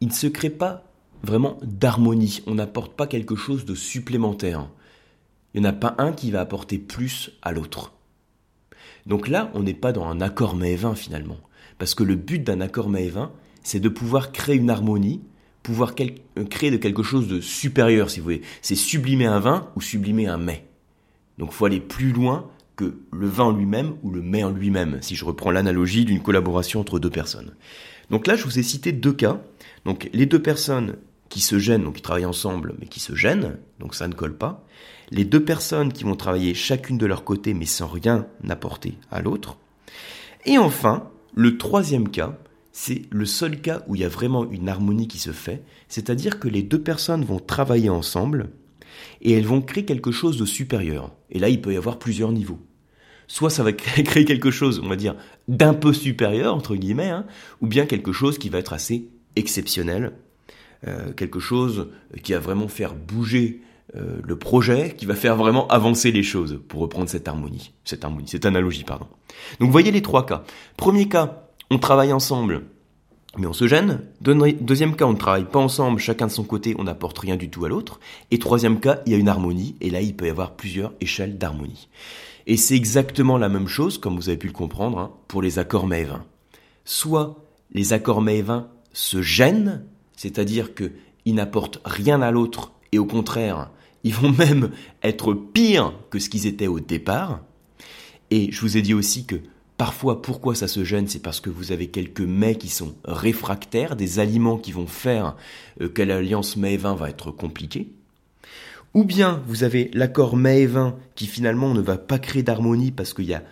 il 0.00 0.08
ne 0.08 0.12
se 0.12 0.26
crée 0.26 0.50
pas 0.50 0.84
vraiment 1.22 1.58
d'harmonie, 1.62 2.42
on 2.46 2.54
n'apporte 2.54 2.94
pas 2.94 3.06
quelque 3.06 3.36
chose 3.36 3.64
de 3.64 3.74
supplémentaire. 3.74 4.68
Il 5.54 5.62
n'y 5.62 5.66
en 5.66 5.70
a 5.70 5.72
pas 5.72 5.94
un 5.98 6.12
qui 6.12 6.30
va 6.30 6.40
apporter 6.40 6.78
plus 6.78 7.30
à 7.42 7.52
l'autre. 7.52 7.92
Donc 9.06 9.28
là, 9.28 9.50
on 9.54 9.62
n'est 9.62 9.74
pas 9.74 9.92
dans 9.92 10.06
un 10.06 10.20
accord 10.20 10.56
mets 10.56 10.76
vin 10.76 10.94
finalement, 10.94 11.38
parce 11.78 11.94
que 11.94 12.04
le 12.04 12.16
but 12.16 12.42
d'un 12.42 12.60
accord 12.60 12.88
mets 12.88 13.08
vin, 13.08 13.32
c'est 13.62 13.80
de 13.80 13.88
pouvoir 13.88 14.32
créer 14.32 14.56
une 14.56 14.70
harmonie, 14.70 15.22
pouvoir 15.62 15.94
euh, 16.00 16.44
créer 16.44 16.70
de 16.70 16.76
quelque 16.76 17.02
chose 17.02 17.28
de 17.28 17.40
supérieur, 17.40 18.10
si 18.10 18.20
vous 18.20 18.24
voulez. 18.24 18.42
C'est 18.60 18.74
sublimer 18.74 19.26
un 19.26 19.40
vin 19.40 19.70
ou 19.76 19.80
sublimer 19.80 20.26
un 20.26 20.36
mets. 20.36 20.66
Donc 21.38 21.50
il 21.50 21.54
faut 21.54 21.64
aller 21.64 21.80
plus 21.80 22.12
loin 22.12 22.48
que 22.76 22.96
le 23.12 23.26
vin 23.26 23.52
lui-même 23.52 23.94
ou 24.02 24.10
le 24.10 24.22
mets 24.22 24.42
lui-même, 24.52 24.98
si 25.00 25.14
je 25.14 25.24
reprends 25.24 25.50
l'analogie 25.50 26.04
d'une 26.04 26.22
collaboration 26.22 26.80
entre 26.80 26.98
deux 26.98 27.10
personnes. 27.10 27.54
Donc 28.10 28.26
là, 28.26 28.36
je 28.36 28.44
vous 28.44 28.58
ai 28.58 28.62
cité 28.62 28.92
deux 28.92 29.12
cas. 29.12 29.40
Donc 29.84 30.10
les 30.12 30.26
deux 30.26 30.42
personnes 30.42 30.96
qui 31.28 31.40
se 31.40 31.58
gênent, 31.58 31.84
donc 31.84 31.96
qui 31.96 32.02
travaillent 32.02 32.26
ensemble, 32.26 32.74
mais 32.78 32.86
qui 32.86 33.00
se 33.00 33.14
gênent, 33.14 33.58
donc 33.80 33.94
ça 33.94 34.08
ne 34.08 34.14
colle 34.14 34.36
pas. 34.36 34.64
Les 35.10 35.24
deux 35.24 35.44
personnes 35.44 35.92
qui 35.92 36.04
vont 36.04 36.16
travailler 36.16 36.54
chacune 36.54 36.98
de 36.98 37.06
leur 37.06 37.24
côté, 37.24 37.54
mais 37.54 37.66
sans 37.66 37.86
rien 37.86 38.26
apporter 38.48 38.98
à 39.10 39.20
l'autre. 39.20 39.56
Et 40.46 40.58
enfin, 40.58 41.10
le 41.34 41.56
troisième 41.58 42.08
cas, 42.08 42.38
c'est 42.72 43.02
le 43.10 43.24
seul 43.24 43.60
cas 43.60 43.82
où 43.86 43.94
il 43.94 44.00
y 44.00 44.04
a 44.04 44.08
vraiment 44.08 44.50
une 44.50 44.68
harmonie 44.68 45.08
qui 45.08 45.18
se 45.18 45.30
fait, 45.30 45.62
c'est-à-dire 45.88 46.40
que 46.40 46.48
les 46.48 46.62
deux 46.62 46.80
personnes 46.80 47.24
vont 47.24 47.38
travailler 47.38 47.88
ensemble, 47.88 48.50
et 49.22 49.32
elles 49.32 49.46
vont 49.46 49.60
créer 49.60 49.84
quelque 49.84 50.12
chose 50.12 50.36
de 50.36 50.44
supérieur. 50.44 51.12
Et 51.30 51.38
là, 51.38 51.48
il 51.48 51.60
peut 51.60 51.72
y 51.72 51.76
avoir 51.76 51.98
plusieurs 51.98 52.32
niveaux. 52.32 52.60
Soit 53.26 53.50
ça 53.50 53.62
va 53.62 53.72
créer 53.72 54.24
quelque 54.24 54.50
chose, 54.50 54.80
on 54.84 54.88
va 54.88 54.96
dire, 54.96 55.16
d'un 55.48 55.74
peu 55.74 55.92
supérieur, 55.92 56.54
entre 56.54 56.76
guillemets, 56.76 57.10
hein, 57.10 57.26
ou 57.60 57.66
bien 57.66 57.86
quelque 57.86 58.12
chose 58.12 58.38
qui 58.38 58.48
va 58.48 58.58
être 58.58 58.72
assez 58.72 59.08
exceptionnel, 59.36 60.12
euh, 60.86 61.12
quelque 61.12 61.40
chose 61.40 61.88
qui 62.22 62.32
va 62.32 62.38
vraiment 62.38 62.68
faire 62.68 62.94
bouger 62.94 63.62
euh, 63.96 64.18
le 64.22 64.36
projet, 64.36 64.94
qui 64.96 65.06
va 65.06 65.14
faire 65.14 65.36
vraiment 65.36 65.68
avancer 65.68 66.10
les 66.10 66.22
choses, 66.22 66.60
pour 66.68 66.80
reprendre 66.80 67.08
cette 67.08 67.28
harmonie, 67.28 67.72
cette 67.84 68.04
harmonie, 68.04 68.28
cette 68.28 68.46
analogie, 68.46 68.84
pardon. 68.84 69.06
Donc 69.60 69.70
voyez 69.70 69.90
les 69.90 70.02
trois 70.02 70.26
cas. 70.26 70.44
Premier 70.76 71.08
cas, 71.08 71.48
on 71.70 71.78
travaille 71.78 72.12
ensemble, 72.12 72.62
mais 73.38 73.46
on 73.46 73.52
se 73.52 73.66
gêne. 73.66 74.00
Deuxième 74.20 74.96
cas, 74.96 75.06
on 75.06 75.12
ne 75.12 75.18
travaille 75.18 75.44
pas 75.44 75.58
ensemble, 75.58 75.98
chacun 75.98 76.26
de 76.26 76.32
son 76.32 76.44
côté, 76.44 76.74
on 76.78 76.84
n'apporte 76.84 77.18
rien 77.18 77.36
du 77.36 77.50
tout 77.50 77.64
à 77.64 77.68
l'autre. 77.68 78.00
Et 78.30 78.38
troisième 78.38 78.80
cas, 78.80 79.00
il 79.06 79.12
y 79.12 79.14
a 79.14 79.18
une 79.18 79.28
harmonie, 79.28 79.76
et 79.80 79.90
là, 79.90 80.00
il 80.00 80.14
peut 80.14 80.26
y 80.26 80.30
avoir 80.30 80.52
plusieurs 80.52 80.92
échelles 81.00 81.38
d'harmonie. 81.38 81.88
Et 82.46 82.56
c'est 82.56 82.76
exactement 82.76 83.38
la 83.38 83.48
même 83.48 83.68
chose, 83.68 83.98
comme 83.98 84.16
vous 84.16 84.28
avez 84.28 84.38
pu 84.38 84.46
le 84.46 84.52
comprendre, 84.52 84.98
hein, 84.98 85.12
pour 85.28 85.42
les 85.42 85.58
accords 85.58 85.86
mévins. 85.86 86.24
Soit 86.84 87.42
les 87.72 87.92
accords 87.92 88.22
mévins 88.22 88.68
se 88.92 89.22
gênent, 89.22 89.84
c'est-à-dire 90.16 90.74
qu'ils 90.74 91.34
n'apportent 91.34 91.80
rien 91.84 92.22
à 92.22 92.30
l'autre, 92.30 92.72
et 92.92 92.98
au 92.98 93.06
contraire, 93.06 93.70
ils 94.04 94.14
vont 94.14 94.30
même 94.30 94.70
être 95.02 95.32
pires 95.32 95.94
que 96.10 96.18
ce 96.18 96.28
qu'ils 96.28 96.46
étaient 96.46 96.66
au 96.66 96.80
départ. 96.80 97.40
Et 98.30 98.52
je 98.52 98.60
vous 98.60 98.76
ai 98.76 98.82
dit 98.82 98.94
aussi 98.94 99.24
que 99.24 99.36
Parfois, 99.76 100.22
pourquoi 100.22 100.54
ça 100.54 100.68
se 100.68 100.84
gêne? 100.84 101.08
C'est 101.08 101.22
parce 101.22 101.40
que 101.40 101.50
vous 101.50 101.72
avez 101.72 101.88
quelques 101.88 102.20
mets 102.20 102.54
qui 102.54 102.68
sont 102.68 102.94
réfractaires, 103.04 103.96
des 103.96 104.20
aliments 104.20 104.58
qui 104.58 104.72
vont 104.72 104.86
faire 104.86 105.36
euh, 105.80 105.88
que 105.88 106.02
l'alliance 106.02 106.56
mets-vin 106.56 106.94
va 106.94 107.10
être 107.10 107.32
compliquée. 107.32 107.92
Ou 108.94 109.04
bien 109.04 109.42
vous 109.48 109.64
avez 109.64 109.90
l'accord 109.92 110.36
mets-vin 110.36 110.96
qui 111.16 111.26
finalement 111.26 111.74
ne 111.74 111.80
va 111.80 111.98
pas 111.98 112.20
créer 112.20 112.44
d'harmonie 112.44 112.92
parce 112.92 113.12
qu'il 113.12 113.26
n'y 113.26 113.34
a 113.34 113.42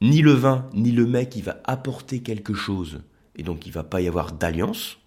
ni 0.00 0.22
le 0.22 0.32
vin 0.32 0.68
ni 0.74 0.92
le 0.92 1.06
mets 1.06 1.28
qui 1.28 1.42
va 1.42 1.60
apporter 1.64 2.20
quelque 2.20 2.54
chose 2.54 3.00
et 3.36 3.42
donc 3.42 3.66
il 3.66 3.70
ne 3.70 3.74
va 3.74 3.84
pas 3.84 4.00
y 4.00 4.08
avoir 4.08 4.32
d'alliance. 4.32 4.98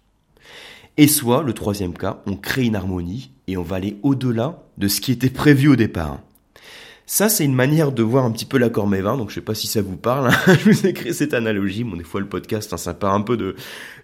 Et 0.98 1.08
soit, 1.08 1.42
le 1.42 1.52
troisième 1.52 1.96
cas, 1.96 2.22
on 2.26 2.36
crée 2.36 2.64
une 2.64 2.76
harmonie 2.76 3.30
et 3.46 3.56
on 3.56 3.62
va 3.62 3.76
aller 3.76 3.98
au-delà 4.02 4.62
de 4.78 4.88
ce 4.88 5.00
qui 5.00 5.12
était 5.12 5.30
prévu 5.30 5.68
au 5.68 5.76
départ. 5.76 6.20
Ça, 7.08 7.28
c'est 7.28 7.44
une 7.44 7.54
manière 7.54 7.92
de 7.92 8.02
voir 8.02 8.24
un 8.24 8.32
petit 8.32 8.44
peu 8.44 8.58
l'accord 8.58 8.88
Mévin, 8.88 9.16
donc 9.16 9.30
je 9.30 9.36
sais 9.36 9.40
pas 9.40 9.54
si 9.54 9.68
ça 9.68 9.80
vous 9.80 9.96
parle. 9.96 10.28
Hein. 10.28 10.54
je 10.58 10.70
vous 10.70 10.86
ai 10.86 10.92
créé 10.92 11.12
cette 11.12 11.34
analogie. 11.34 11.84
Bon, 11.84 11.96
des 11.96 12.02
fois, 12.02 12.20
le 12.20 12.28
podcast, 12.28 12.72
hein, 12.72 12.76
ça 12.76 12.94
part 12.94 13.14
un 13.14 13.20
peu 13.20 13.36
de, 13.36 13.54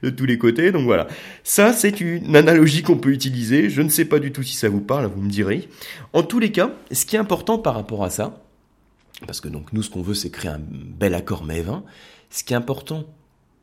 de 0.04 0.10
tous 0.10 0.24
les 0.24 0.38
côtés, 0.38 0.70
donc 0.70 0.84
voilà. 0.84 1.08
Ça, 1.42 1.72
c'est 1.72 2.00
une 2.00 2.36
analogie 2.36 2.82
qu'on 2.82 2.98
peut 2.98 3.10
utiliser. 3.10 3.70
Je 3.70 3.82
ne 3.82 3.88
sais 3.88 4.04
pas 4.04 4.20
du 4.20 4.30
tout 4.30 4.44
si 4.44 4.54
ça 4.54 4.68
vous 4.68 4.80
parle, 4.80 5.06
vous 5.06 5.20
me 5.20 5.28
direz. 5.28 5.68
En 6.12 6.22
tous 6.22 6.38
les 6.38 6.52
cas, 6.52 6.70
ce 6.92 7.04
qui 7.04 7.16
est 7.16 7.18
important 7.18 7.58
par 7.58 7.74
rapport 7.74 8.04
à 8.04 8.10
ça, 8.10 8.40
parce 9.26 9.40
que 9.40 9.48
donc 9.48 9.72
nous, 9.72 9.82
ce 9.82 9.90
qu'on 9.90 10.02
veut, 10.02 10.14
c'est 10.14 10.30
créer 10.30 10.52
un 10.52 10.60
bel 10.60 11.14
accord 11.14 11.44
Mévin. 11.44 11.82
Ce 12.30 12.44
qui 12.44 12.52
est 12.52 12.56
important 12.56 13.04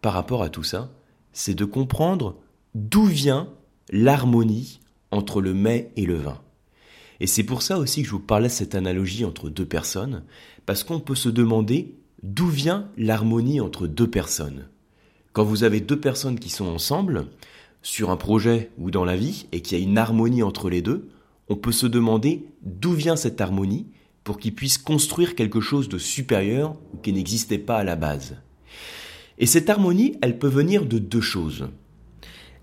par 0.02 0.14
rapport 0.14 0.44
à 0.44 0.50
tout 0.50 0.64
ça, 0.64 0.90
c'est 1.32 1.56
de 1.56 1.66
comprendre 1.66 2.36
d'où 2.76 3.06
vient 3.06 3.48
l'harmonie 3.90 4.82
entre 5.12 5.42
le 5.42 5.54
mets 5.54 5.92
et 5.96 6.06
le 6.06 6.16
vin. 6.16 6.40
Et 7.20 7.28
c'est 7.28 7.44
pour 7.44 7.62
ça 7.62 7.78
aussi 7.78 8.02
que 8.02 8.08
je 8.08 8.14
vous 8.14 8.20
parlais 8.20 8.48
de 8.48 8.54
cette 8.54 8.76
analogie 8.76 9.26
entre 9.26 9.50
deux 9.50 9.66
personnes, 9.66 10.24
parce 10.66 10.84
qu'on 10.84 11.00
peut 11.00 11.16
se 11.16 11.30
demander 11.30 11.96
d'où 12.24 12.48
vient 12.48 12.90
l'harmonie 12.98 13.60
entre 13.60 13.88
deux 13.88 14.10
personnes. 14.10 14.68
Quand 15.34 15.44
vous 15.44 15.64
avez 15.64 15.82
deux 15.82 16.00
personnes 16.00 16.40
qui 16.40 16.50
sont 16.50 16.68
ensemble, 16.68 17.28
sur 17.82 18.10
un 18.10 18.18
projet 18.18 18.72
ou 18.78 18.92
dans 18.92 19.06
la 19.06 19.16
vie, 19.16 19.48
et 19.52 19.62
qu'il 19.62 19.78
y 19.78 19.82
a 19.82 19.84
une 19.84 19.98
harmonie 19.98 20.44
entre 20.44 20.70
les 20.70 20.82
deux, 20.82 21.10
on 21.50 21.56
peut 21.56 21.72
se 21.72 21.88
demander 21.88 22.46
d'où 22.62 22.94
vient 22.94 23.16
cette 23.16 23.42
harmonie 23.42 23.88
pour 24.24 24.38
qu'ils 24.38 24.54
puissent 24.54 24.78
construire 24.78 25.36
quelque 25.36 25.62
chose 25.62 25.90
de 25.90 25.98
supérieur 25.98 26.76
ou 26.94 26.98
qui 26.98 27.14
n'existait 27.14 27.58
pas 27.58 27.78
à 27.78 27.84
la 27.84 27.96
base. 27.96 28.36
Et 29.38 29.46
cette 29.46 29.70
harmonie, 29.70 30.18
elle 30.22 30.38
peut 30.38 30.50
venir 30.50 30.86
de 30.86 31.00
deux 31.00 31.22
choses. 31.22 31.68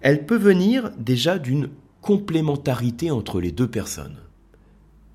Elle 0.02 0.26
peut 0.26 0.36
venir 0.36 0.92
déjà 0.98 1.38
d'une 1.38 1.70
complémentarité 2.02 3.10
entre 3.10 3.40
les 3.40 3.50
deux 3.50 3.68
personnes 3.68 4.18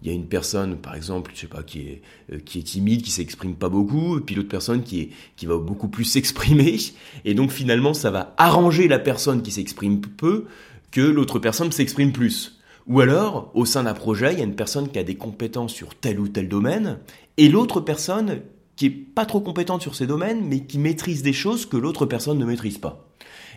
il 0.01 0.07
y 0.07 0.11
a 0.11 0.13
une 0.13 0.27
personne, 0.27 0.77
par 0.77 0.95
exemple, 0.95 1.31
je 1.33 1.41
sais 1.41 1.47
pas, 1.47 1.63
qui 1.63 1.81
est, 1.81 2.01
euh, 2.33 2.39
qui 2.39 2.59
est 2.59 2.63
timide, 2.63 3.03
qui 3.03 3.11
s'exprime 3.11 3.55
pas 3.55 3.69
beaucoup, 3.69 4.17
et 4.17 4.21
puis 4.21 4.35
l'autre 4.35 4.49
personne 4.49 4.83
qui, 4.83 5.01
est, 5.01 5.09
qui 5.35 5.45
va 5.45 5.57
beaucoup 5.57 5.89
plus 5.89 6.05
s'exprimer, 6.05 6.77
et 7.25 7.33
donc 7.33 7.51
finalement 7.51 7.93
ça 7.93 8.09
va 8.11 8.33
arranger 8.37 8.87
la 8.87 8.99
personne 8.99 9.41
qui 9.41 9.51
s'exprime 9.51 10.01
peu 10.01 10.45
que 10.91 11.01
l'autre 11.01 11.39
personne 11.39 11.71
s'exprime 11.71 12.11
plus. 12.11 12.59
Ou 12.87 12.99
alors, 12.99 13.51
au 13.53 13.65
sein 13.65 13.83
d'un 13.83 13.93
projet, 13.93 14.33
il 14.33 14.39
y 14.39 14.41
a 14.41 14.45
une 14.45 14.55
personne 14.55 14.89
qui 14.89 14.97
a 14.97 15.03
des 15.03 15.15
compétences 15.15 15.73
sur 15.73 15.93
tel 15.95 16.19
ou 16.19 16.27
tel 16.27 16.49
domaine, 16.49 16.97
et 17.37 17.47
l'autre 17.47 17.79
personne 17.79 18.41
qui 18.75 18.87
est 18.87 18.89
pas 18.89 19.25
trop 19.25 19.41
compétente 19.41 19.81
sur 19.81 19.93
ces 19.93 20.07
domaines, 20.07 20.43
mais 20.43 20.61
qui 20.61 20.79
maîtrise 20.79 21.21
des 21.21 21.33
choses 21.33 21.67
que 21.67 21.77
l'autre 21.77 22.07
personne 22.07 22.39
ne 22.39 22.45
maîtrise 22.45 22.79
pas. 22.79 23.07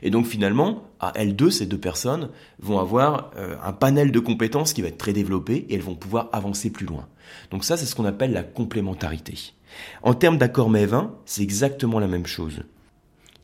Et 0.05 0.11
donc 0.11 0.27
finalement, 0.27 0.83
à 1.01 1.13
L2, 1.13 1.51
ces 1.51 1.65
deux 1.65 1.79
personnes 1.79 2.29
vont 2.61 2.79
avoir 2.79 3.31
euh, 3.37 3.57
un 3.65 3.73
panel 3.73 4.13
de 4.13 4.21
compétences 4.21 4.75
qui 4.75 4.83
va 4.83 4.89
être 4.89 4.99
très 4.99 5.15
développé 5.15 5.67
et 5.69 5.75
elles 5.75 5.81
vont 5.81 5.95
pouvoir 5.95 6.29
avancer 6.33 6.71
plus 6.71 6.85
loin. 6.85 7.09
Donc 7.51 7.65
ça, 7.65 7.79
c'est 7.79 7.87
ce 7.87 7.95
qu'on 7.95 8.05
appelle 8.05 8.33
la 8.33 8.43
complémentarité. 8.43 9.55
En 10.03 10.13
termes 10.13 10.37
d'accord 10.37 10.69
mais 10.69 10.85
20, 10.85 11.15
c'est 11.25 11.43
exactement 11.43 11.99
la 11.99 12.07
même 12.07 12.27
chose. 12.27 12.61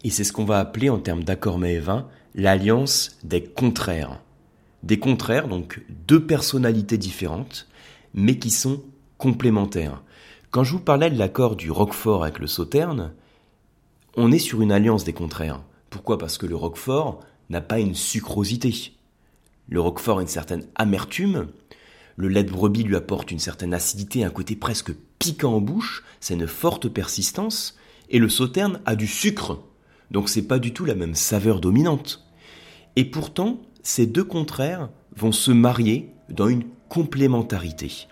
Et 0.04 0.10
c'est 0.10 0.22
ce 0.22 0.34
qu'on 0.34 0.44
va 0.44 0.58
appeler 0.58 0.90
en 0.90 0.98
termes 0.98 1.24
d'accord 1.24 1.58
mais 1.58 1.78
20 1.78 2.06
l'alliance 2.34 3.18
des 3.24 3.42
contraires. 3.42 4.20
Des 4.82 4.98
contraires, 4.98 5.48
donc 5.48 5.82
deux 6.06 6.24
personnalités 6.24 6.98
différentes, 6.98 7.68
mais 8.12 8.38
qui 8.38 8.50
sont 8.50 8.82
complémentaires. 9.16 10.02
Quand 10.50 10.62
je 10.62 10.72
vous 10.72 10.80
parlais 10.80 11.10
de 11.10 11.18
l'accord 11.18 11.56
du 11.56 11.70
Roquefort 11.70 12.22
avec 12.22 12.38
le 12.38 12.46
Sauterne, 12.46 13.12
on 14.16 14.30
est 14.30 14.38
sur 14.38 14.60
une 14.60 14.72
alliance 14.72 15.04
des 15.04 15.12
contraires. 15.12 15.62
Pourquoi? 15.90 16.18
Parce 16.18 16.38
que 16.38 16.46
le 16.46 16.56
roquefort 16.56 17.20
n'a 17.50 17.60
pas 17.60 17.80
une 17.80 17.94
sucrosité. 17.94 18.92
Le 19.68 19.80
roquefort 19.80 20.18
a 20.18 20.22
une 20.22 20.28
certaine 20.28 20.66
amertume, 20.76 21.48
le 22.16 22.28
lait 22.28 22.44
de 22.44 22.50
brebis 22.50 22.82
lui 22.82 22.96
apporte 22.96 23.30
une 23.30 23.38
certaine 23.38 23.72
acidité, 23.72 24.24
un 24.24 24.30
côté 24.30 24.54
presque 24.54 24.92
piquant 25.18 25.54
en 25.54 25.60
bouche, 25.60 26.04
c'est 26.20 26.34
une 26.34 26.46
forte 26.46 26.88
persistance, 26.88 27.78
et 28.10 28.18
le 28.18 28.28
sauterne 28.28 28.80
a 28.84 28.94
du 28.94 29.06
sucre, 29.06 29.58
donc 30.10 30.28
c'est 30.28 30.46
pas 30.46 30.58
du 30.58 30.72
tout 30.72 30.84
la 30.84 30.94
même 30.94 31.14
saveur 31.14 31.60
dominante. 31.60 32.26
Et 32.96 33.04
pourtant, 33.04 33.60
ces 33.82 34.06
deux 34.06 34.24
contraires 34.24 34.90
vont 35.16 35.32
se 35.32 35.50
marier 35.50 36.10
dans 36.28 36.48
une 36.48 36.64
complémentarité. 36.88 38.06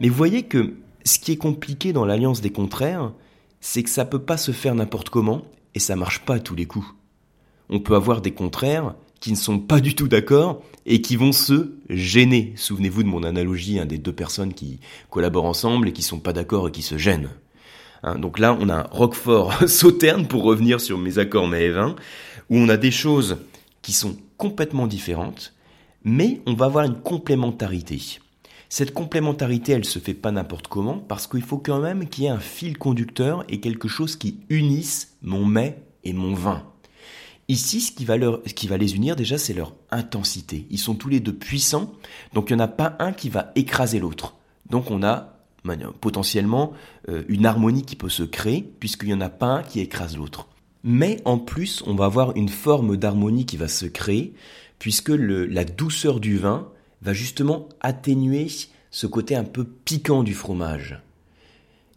Mais 0.00 0.08
vous 0.08 0.16
voyez 0.16 0.42
que 0.42 0.74
ce 1.04 1.18
qui 1.18 1.32
est 1.32 1.36
compliqué 1.36 1.92
dans 1.92 2.04
l'alliance 2.04 2.40
des 2.40 2.52
contraires, 2.52 3.12
c'est 3.60 3.82
que 3.82 3.90
ça 3.90 4.04
peut 4.04 4.22
pas 4.22 4.36
se 4.36 4.52
faire 4.52 4.74
n'importe 4.74 5.08
comment 5.08 5.42
et 5.74 5.78
ça 5.78 5.96
marche 5.96 6.20
pas 6.24 6.34
à 6.34 6.40
tous 6.40 6.54
les 6.54 6.66
coups 6.66 6.92
on 7.70 7.80
peut 7.80 7.94
avoir 7.94 8.20
des 8.20 8.32
contraires 8.32 8.94
qui 9.20 9.30
ne 9.30 9.36
sont 9.36 9.58
pas 9.58 9.80
du 9.80 9.94
tout 9.94 10.08
d'accord 10.08 10.62
et 10.86 11.00
qui 11.00 11.16
vont 11.16 11.32
se 11.32 11.72
gêner. 11.90 12.52
Souvenez-vous 12.56 13.02
de 13.02 13.08
mon 13.08 13.24
analogie 13.24 13.78
hein, 13.78 13.86
des 13.86 13.98
deux 13.98 14.12
personnes 14.12 14.54
qui 14.54 14.80
collaborent 15.10 15.44
ensemble 15.44 15.88
et 15.88 15.92
qui 15.92 16.02
sont 16.02 16.20
pas 16.20 16.32
d'accord 16.32 16.68
et 16.68 16.72
qui 16.72 16.82
se 16.82 16.96
gênent. 16.96 17.30
Hein, 18.02 18.18
donc 18.18 18.38
là, 18.38 18.56
on 18.58 18.68
a 18.68 18.84
Roquefort 18.84 19.68
Sauterne 19.68 20.26
pour 20.26 20.44
revenir 20.44 20.80
sur 20.80 20.98
mes 20.98 21.18
accords 21.18 21.48
Maévin, 21.48 21.96
où 22.48 22.56
on 22.56 22.68
a 22.68 22.76
des 22.76 22.90
choses 22.90 23.38
qui 23.82 23.92
sont 23.92 24.16
complètement 24.36 24.86
différentes, 24.86 25.54
mais 26.04 26.40
on 26.46 26.54
va 26.54 26.66
avoir 26.66 26.84
une 26.84 27.00
complémentarité. 27.00 28.00
Cette 28.68 28.92
complémentarité, 28.92 29.72
elle 29.72 29.84
se 29.84 29.98
fait 29.98 30.14
pas 30.14 30.30
n'importe 30.30 30.68
comment, 30.68 30.98
parce 30.98 31.26
qu'il 31.26 31.42
faut 31.42 31.58
quand 31.58 31.80
même 31.80 32.08
qu'il 32.08 32.24
y 32.24 32.26
ait 32.26 32.30
un 32.30 32.38
fil 32.38 32.78
conducteur 32.78 33.44
et 33.48 33.60
quelque 33.60 33.88
chose 33.88 34.16
qui 34.16 34.40
unisse 34.48 35.16
mon 35.22 35.44
mets 35.44 35.82
et 36.04 36.12
mon 36.12 36.34
vin. 36.34 36.62
Ici, 37.50 37.80
ce 37.80 37.92
qui, 37.92 38.04
va 38.04 38.76
les 38.76 38.94
unir 38.94 39.16
déjà, 39.16 39.38
c'est 39.38 39.54
leur 39.54 39.74
intensité. 39.90 40.66
Ils 40.70 40.78
sont 40.78 40.94
tous 40.94 41.08
les 41.08 41.20
deux 41.20 41.34
puissants, 41.34 41.94
donc 42.34 42.50
il 42.50 42.56
n'y 42.56 42.60
en 42.60 42.64
a 42.64 42.68
pas 42.68 42.96
un 42.98 43.12
qui 43.12 43.30
va 43.30 43.52
écraser 43.54 44.00
l'autre. 44.00 44.34
Donc 44.68 44.90
on 44.90 45.02
a 45.02 45.38
potentiellement 46.00 46.72
euh, 47.08 47.22
une 47.28 47.46
harmonie 47.46 47.84
qui 47.84 47.96
peut 47.96 48.10
se 48.10 48.22
créer, 48.22 48.62
puisqu'il 48.80 49.08
n'y 49.08 49.14
en 49.14 49.20
a 49.22 49.30
pas 49.30 49.46
un 49.46 49.62
qui 49.62 49.80
écrase 49.80 50.16
l'autre. 50.16 50.48
Mais 50.84 51.20
en 51.24 51.38
plus, 51.38 51.82
on 51.86 51.94
va 51.94 52.04
avoir 52.04 52.36
une 52.36 52.48
forme 52.48 52.96
d'harmonie 52.96 53.46
qui 53.46 53.56
va 53.56 53.68
se 53.68 53.86
créer, 53.86 54.34
puisque 54.78 55.10
la 55.10 55.64
douceur 55.64 56.20
du 56.20 56.36
vin 56.38 56.68
va 57.02 57.12
justement 57.12 57.68
atténuer 57.80 58.48
ce 58.90 59.06
côté 59.06 59.36
un 59.36 59.44
peu 59.44 59.64
piquant 59.64 60.22
du 60.22 60.34
fromage. 60.34 61.02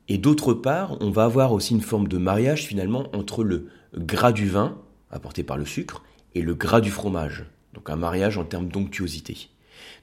Et 0.08 0.18
d'autre 0.18 0.54
part, 0.54 0.98
on 1.00 1.12
va 1.12 1.26
avoir 1.26 1.52
aussi 1.52 1.74
une 1.74 1.82
forme 1.82 2.08
de 2.08 2.18
mariage 2.18 2.66
finalement 2.66 3.06
entre 3.14 3.44
le 3.44 3.70
gras 3.96 4.32
du 4.32 4.48
vin, 4.48 4.78
apporté 5.12 5.44
par 5.44 5.58
le 5.58 5.66
sucre 5.66 6.04
et 6.36 6.42
le 6.42 6.54
gras 6.54 6.82
du 6.82 6.92
fromage. 6.92 7.46
Donc 7.74 7.90
un 7.90 7.96
mariage 7.96 8.38
en 8.38 8.44
termes 8.44 8.68
d'onctuosité. 8.68 9.50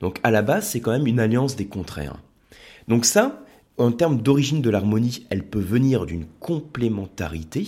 Donc 0.01 0.21
à 0.23 0.31
la 0.31 0.43
base, 0.43 0.69
c'est 0.69 0.81
quand 0.81 0.93
même 0.93 1.07
une 1.07 1.21
alliance 1.21 1.57
des 1.57 1.67
contraires. 1.67 2.17
Donc 2.87 3.05
ça, 3.05 3.45
en 3.77 3.93
termes 3.93 4.21
d'origine 4.21 4.63
de 4.63 4.71
l'harmonie, 4.71 5.27
elle 5.31 5.45
peut 5.45 5.61
venir 5.61 6.07
d'une 6.07 6.27
complémentarité, 6.41 7.67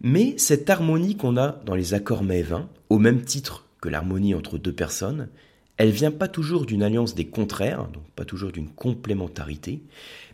mais 0.00 0.34
cette 0.38 0.70
harmonie 0.70 1.16
qu'on 1.16 1.36
a 1.36 1.60
dans 1.66 1.74
les 1.74 1.94
accords 1.94 2.22
mévins, 2.22 2.68
au 2.88 2.98
même 2.98 3.22
titre 3.22 3.66
que 3.80 3.88
l'harmonie 3.88 4.34
entre 4.34 4.58
deux 4.58 4.72
personnes, 4.72 5.28
elle 5.76 5.90
vient 5.90 6.10
pas 6.10 6.28
toujours 6.28 6.66
d'une 6.66 6.82
alliance 6.82 7.14
des 7.14 7.26
contraires, 7.26 7.88
donc 7.88 8.04
pas 8.14 8.24
toujours 8.24 8.52
d'une 8.52 8.68
complémentarité, 8.68 9.82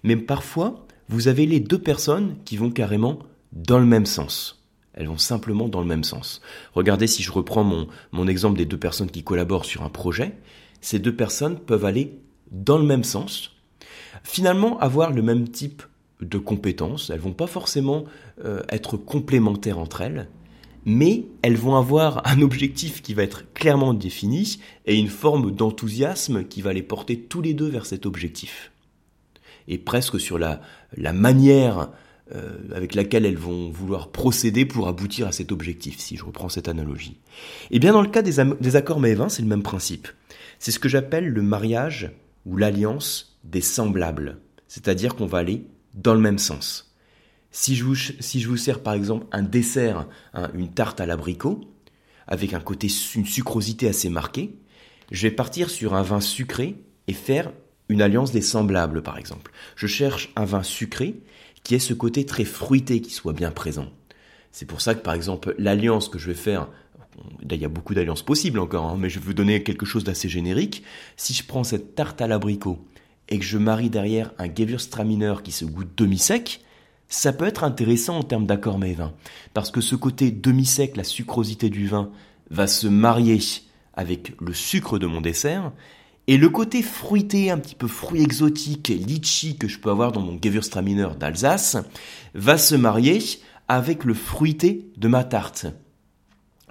mais 0.02 0.16
parfois 0.16 0.86
vous 1.08 1.28
avez 1.28 1.46
les 1.46 1.60
deux 1.60 1.78
personnes 1.78 2.36
qui 2.44 2.56
vont 2.56 2.70
carrément 2.70 3.20
dans 3.52 3.78
le 3.78 3.86
même 3.86 4.06
sens. 4.06 4.65
Elles 4.96 5.08
vont 5.08 5.18
simplement 5.18 5.68
dans 5.68 5.80
le 5.80 5.86
même 5.86 6.04
sens. 6.04 6.40
Regardez 6.74 7.06
si 7.06 7.22
je 7.22 7.30
reprends 7.30 7.64
mon, 7.64 8.28
exemple 8.28 8.56
des 8.56 8.64
deux 8.64 8.78
personnes 8.78 9.10
qui 9.10 9.22
collaborent 9.22 9.66
sur 9.66 9.82
un 9.82 9.90
projet. 9.90 10.38
Ces 10.80 10.98
deux 10.98 11.14
personnes 11.14 11.58
peuvent 11.58 11.84
aller 11.84 12.18
dans 12.50 12.78
le 12.78 12.84
même 12.84 13.04
sens, 13.04 13.52
finalement 14.24 14.78
avoir 14.78 15.12
le 15.12 15.20
même 15.20 15.48
type 15.48 15.82
de 16.20 16.38
compétences. 16.38 17.10
Elles 17.10 17.20
vont 17.20 17.34
pas 17.34 17.46
forcément 17.46 18.04
euh, 18.44 18.62
être 18.70 18.96
complémentaires 18.96 19.78
entre 19.78 20.00
elles, 20.00 20.28
mais 20.86 21.26
elles 21.42 21.56
vont 21.56 21.76
avoir 21.76 22.26
un 22.26 22.40
objectif 22.40 23.02
qui 23.02 23.12
va 23.12 23.22
être 23.22 23.52
clairement 23.52 23.92
défini 23.92 24.60
et 24.86 24.96
une 24.96 25.08
forme 25.08 25.50
d'enthousiasme 25.50 26.44
qui 26.44 26.62
va 26.62 26.72
les 26.72 26.82
porter 26.82 27.20
tous 27.20 27.42
les 27.42 27.52
deux 27.52 27.68
vers 27.68 27.84
cet 27.84 28.06
objectif. 28.06 28.72
Et 29.68 29.76
presque 29.76 30.18
sur 30.18 30.38
la 30.38 30.60
manière 31.12 31.90
euh, 32.34 32.56
avec 32.74 32.94
laquelle 32.94 33.24
elles 33.24 33.36
vont 33.36 33.70
vouloir 33.70 34.10
procéder 34.10 34.66
pour 34.66 34.88
aboutir 34.88 35.28
à 35.28 35.32
cet 35.32 35.52
objectif, 35.52 35.98
si 35.98 36.16
je 36.16 36.24
reprends 36.24 36.48
cette 36.48 36.68
analogie. 36.68 37.20
Et 37.70 37.76
eh 37.76 37.78
bien 37.78 37.92
dans 37.92 38.02
le 38.02 38.08
cas 38.08 38.22
des, 38.22 38.42
des 38.60 38.76
accords 38.76 38.98
Maévin, 38.98 39.28
c'est 39.28 39.42
le 39.42 39.48
même 39.48 39.62
principe. 39.62 40.08
C'est 40.58 40.72
ce 40.72 40.78
que 40.78 40.88
j'appelle 40.88 41.28
le 41.28 41.42
mariage 41.42 42.10
ou 42.44 42.56
l'alliance 42.56 43.38
des 43.44 43.60
semblables, 43.60 44.38
c'est-à-dire 44.66 45.14
qu'on 45.14 45.26
va 45.26 45.38
aller 45.38 45.66
dans 45.94 46.14
le 46.14 46.20
même 46.20 46.38
sens. 46.38 46.94
Si 47.52 47.76
je 47.76 47.84
vous, 47.84 47.94
si 47.94 48.40
je 48.40 48.48
vous 48.48 48.56
sers 48.56 48.82
par 48.82 48.94
exemple 48.94 49.26
un 49.32 49.42
dessert, 49.42 50.08
une 50.54 50.72
tarte 50.72 51.00
à 51.00 51.06
l'abricot, 51.06 51.60
avec 52.26 52.54
un 52.54 52.60
côté, 52.60 52.88
une 53.14 53.24
sucrosité 53.24 53.88
assez 53.88 54.10
marquée, 54.10 54.58
je 55.10 55.22
vais 55.22 55.30
partir 55.30 55.70
sur 55.70 55.94
un 55.94 56.02
vin 56.02 56.20
sucré 56.20 56.76
et 57.06 57.12
faire 57.12 57.52
une 57.88 58.02
alliance 58.02 58.32
des 58.32 58.42
semblables 58.42 59.02
par 59.02 59.16
exemple. 59.16 59.52
Je 59.76 59.86
cherche 59.86 60.32
un 60.36 60.44
vin 60.44 60.62
sucré 60.62 61.20
qui 61.66 61.74
ait 61.74 61.80
ce 61.80 61.94
côté 61.94 62.24
très 62.24 62.44
fruité 62.44 63.00
qui 63.00 63.10
soit 63.10 63.32
bien 63.32 63.50
présent. 63.50 63.86
C'est 64.52 64.66
pour 64.66 64.80
ça 64.80 64.94
que 64.94 65.00
par 65.00 65.14
exemple 65.14 65.56
l'alliance 65.58 66.08
que 66.08 66.16
je 66.16 66.28
vais 66.28 66.34
faire, 66.34 66.68
il 67.42 67.56
y 67.56 67.64
a 67.64 67.68
beaucoup 67.68 67.92
d'alliances 67.92 68.22
possibles 68.22 68.60
encore, 68.60 68.84
hein, 68.84 68.96
mais 68.96 69.10
je 69.10 69.18
vous 69.18 69.34
donner 69.34 69.64
quelque 69.64 69.84
chose 69.84 70.04
d'assez 70.04 70.28
générique. 70.28 70.84
Si 71.16 71.34
je 71.34 71.44
prends 71.44 71.64
cette 71.64 71.96
tarte 71.96 72.20
à 72.20 72.28
l'abricot 72.28 72.78
et 73.28 73.40
que 73.40 73.44
je 73.44 73.58
marie 73.58 73.90
derrière 73.90 74.32
un 74.38 74.46
Gewürztraminer 74.46 75.34
qui 75.42 75.50
se 75.50 75.64
goûte 75.64 75.90
demi-sec, 75.96 76.60
ça 77.08 77.32
peut 77.32 77.46
être 77.46 77.64
intéressant 77.64 78.18
en 78.18 78.22
termes 78.22 78.46
d'accord 78.46 78.78
mais 78.78 78.92
vin, 78.92 79.12
parce 79.52 79.72
que 79.72 79.80
ce 79.80 79.96
côté 79.96 80.30
demi-sec, 80.30 80.96
la 80.96 81.04
sucrosité 81.04 81.68
du 81.68 81.88
vin, 81.88 82.12
va 82.48 82.68
se 82.68 82.86
marier 82.86 83.40
avec 83.94 84.40
le 84.40 84.54
sucre 84.54 85.00
de 85.00 85.06
mon 85.06 85.20
dessert, 85.20 85.72
et 86.28 86.36
le 86.36 86.48
côté 86.48 86.82
fruité, 86.82 87.50
un 87.50 87.58
petit 87.58 87.74
peu 87.74 87.86
fruit 87.86 88.22
exotique, 88.22 88.88
litchi 88.88 89.56
que 89.56 89.68
je 89.68 89.78
peux 89.78 89.90
avoir 89.90 90.10
dans 90.12 90.20
mon 90.20 90.38
Gewürztraminer 90.42 91.08
d'Alsace, 91.18 91.76
va 92.34 92.58
se 92.58 92.74
marier 92.74 93.20
avec 93.68 94.04
le 94.04 94.14
fruité 94.14 94.90
de 94.96 95.08
ma 95.08 95.24
tarte. 95.24 95.66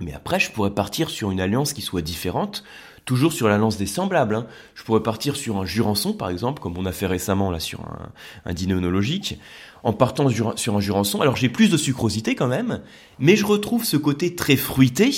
Mais 0.02 0.14
après, 0.14 0.40
je 0.42 0.52
pourrais 0.52 0.72
partir 0.72 1.10
sur 1.10 1.32
une 1.32 1.40
alliance 1.40 1.72
qui 1.72 1.82
soit 1.82 2.02
différente, 2.02 2.66
toujours 3.06 3.32
sur 3.32 3.48
la 3.48 3.58
lance 3.58 3.78
des 3.78 3.86
semblables. 3.86 4.36
Hein. 4.36 4.48
Je 4.74 4.84
pourrais 4.84 5.04
partir 5.04 5.38
sur 5.38 5.58
un 5.58 5.66
jurançon, 5.66 6.14
par 6.14 6.30
exemple, 6.30 6.62
comme 6.62 6.78
on 6.78 6.86
a 6.86 6.92
fait 6.92 7.08
récemment 7.08 7.50
là 7.50 7.62
sur 7.62 7.82
un, 7.82 8.10
un 8.44 8.54
dîner 8.54 8.74
onologique, 8.74 9.40
en 9.84 9.94
partant 9.94 10.28
sur 10.58 10.76
un 10.76 10.82
jurançon. 10.82 11.22
Alors 11.22 11.38
j'ai 11.38 11.48
plus 11.48 11.70
de 11.70 11.78
sucrosité 11.78 12.36
quand 12.36 12.48
même, 12.48 12.82
mais 13.20 13.38
je 13.38 13.46
retrouve 13.46 13.86
ce 13.86 13.96
côté 13.96 14.36
très 14.36 14.58
fruité 14.58 15.14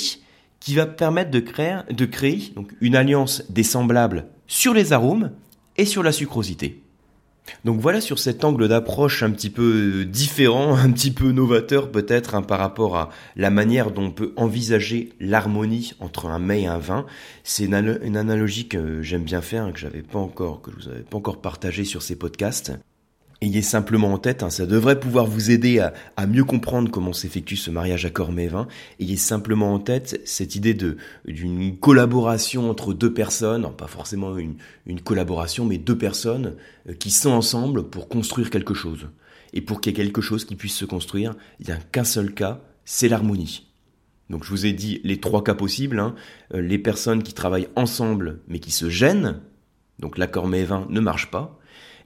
qui 0.60 0.74
va 0.74 0.86
permettre 0.86 1.30
de 1.30 1.40
créer, 1.40 2.52
une 2.80 2.96
alliance 2.96 3.42
des 3.50 3.62
semblables 3.62 4.26
sur 4.46 4.74
les 4.74 4.92
arômes 4.92 5.30
et 5.76 5.84
sur 5.84 6.02
la 6.02 6.12
sucrosité. 6.12 6.82
Donc 7.64 7.80
voilà 7.80 8.00
sur 8.00 8.18
cet 8.18 8.44
angle 8.44 8.68
d'approche 8.68 9.22
un 9.22 9.30
petit 9.30 9.50
peu 9.50 10.04
différent, 10.04 10.76
un 10.76 10.90
petit 10.90 11.10
peu 11.10 11.32
novateur 11.32 11.90
peut-être 11.90 12.34
hein, 12.34 12.42
par 12.42 12.58
rapport 12.58 12.96
à 12.96 13.10
la 13.36 13.50
manière 13.50 13.90
dont 13.90 14.04
on 14.04 14.10
peut 14.10 14.32
envisager 14.36 15.12
l'harmonie 15.20 15.94
entre 16.00 16.26
un 16.26 16.38
mets 16.38 16.62
et 16.62 16.66
un 16.66 16.78
vin. 16.78 17.06
C'est 17.44 17.64
une, 17.64 18.16
analogie 18.16 18.68
que 18.68 19.02
j'aime 19.02 19.24
bien 19.24 19.40
faire, 19.40 19.72
que 19.72 19.78
j'avais 19.78 20.02
pas 20.02 20.18
encore, 20.18 20.62
que 20.62 20.70
je 20.70 20.76
vous 20.76 20.88
avais 20.88 21.02
pas 21.02 21.16
encore 21.16 21.40
partagé 21.40 21.84
sur 21.84 22.02
ces 22.02 22.16
podcasts. 22.16 22.72
Ayez 23.40 23.62
simplement 23.62 24.12
en 24.12 24.18
tête, 24.18 24.42
hein, 24.42 24.50
ça 24.50 24.66
devrait 24.66 24.98
pouvoir 24.98 25.26
vous 25.26 25.52
aider 25.52 25.78
à, 25.78 26.26
mieux 26.26 26.42
comprendre 26.42 26.90
comment 26.90 27.12
s'effectue 27.12 27.54
ce 27.54 27.70
mariage 27.70 28.04
à 28.04 28.10
corps 28.10 28.32
vin. 28.32 28.66
Ayez 28.98 29.16
simplement 29.16 29.72
en 29.72 29.78
tête 29.78 30.20
cette 30.24 30.56
idée 30.56 30.74
de 30.74 30.96
d'une 31.24 31.76
collaboration 31.76 32.68
entre 32.68 32.92
deux 32.92 33.14
personnes, 33.14 33.70
pas 33.76 33.86
forcément 33.86 34.36
une, 34.36 34.56
une 34.86 35.00
collaboration, 35.00 35.64
mais 35.64 35.78
deux 35.78 35.96
personnes 35.96 36.56
euh, 36.88 36.94
qui 36.94 37.12
sont 37.12 37.30
ensemble 37.30 37.84
pour 37.84 38.08
construire 38.08 38.50
quelque 38.50 38.74
chose. 38.74 39.06
Et 39.52 39.60
pour 39.60 39.80
qu'il 39.80 39.92
y 39.92 39.94
ait 39.94 40.04
quelque 40.04 40.20
chose 40.20 40.44
qui 40.44 40.56
puisse 40.56 40.74
se 40.74 40.84
construire, 40.84 41.36
il 41.60 41.66
n'y 41.66 41.72
a 41.72 41.76
qu'un 41.76 42.04
seul 42.04 42.34
cas, 42.34 42.60
c'est 42.84 43.08
l'harmonie. 43.08 43.68
Donc 44.30 44.42
je 44.42 44.50
vous 44.50 44.66
ai 44.66 44.72
dit 44.72 45.00
les 45.04 45.20
trois 45.20 45.44
cas 45.44 45.54
possibles, 45.54 46.00
hein. 46.00 46.16
euh, 46.54 46.60
les 46.60 46.78
personnes 46.78 47.22
qui 47.22 47.34
travaillent 47.34 47.68
ensemble 47.76 48.40
mais 48.48 48.58
qui 48.58 48.72
se 48.72 48.90
gênent, 48.90 49.40
donc 50.00 50.18
l'accord 50.18 50.48
vin 50.48 50.88
ne 50.90 51.00
marche 51.00 51.30
pas 51.30 51.57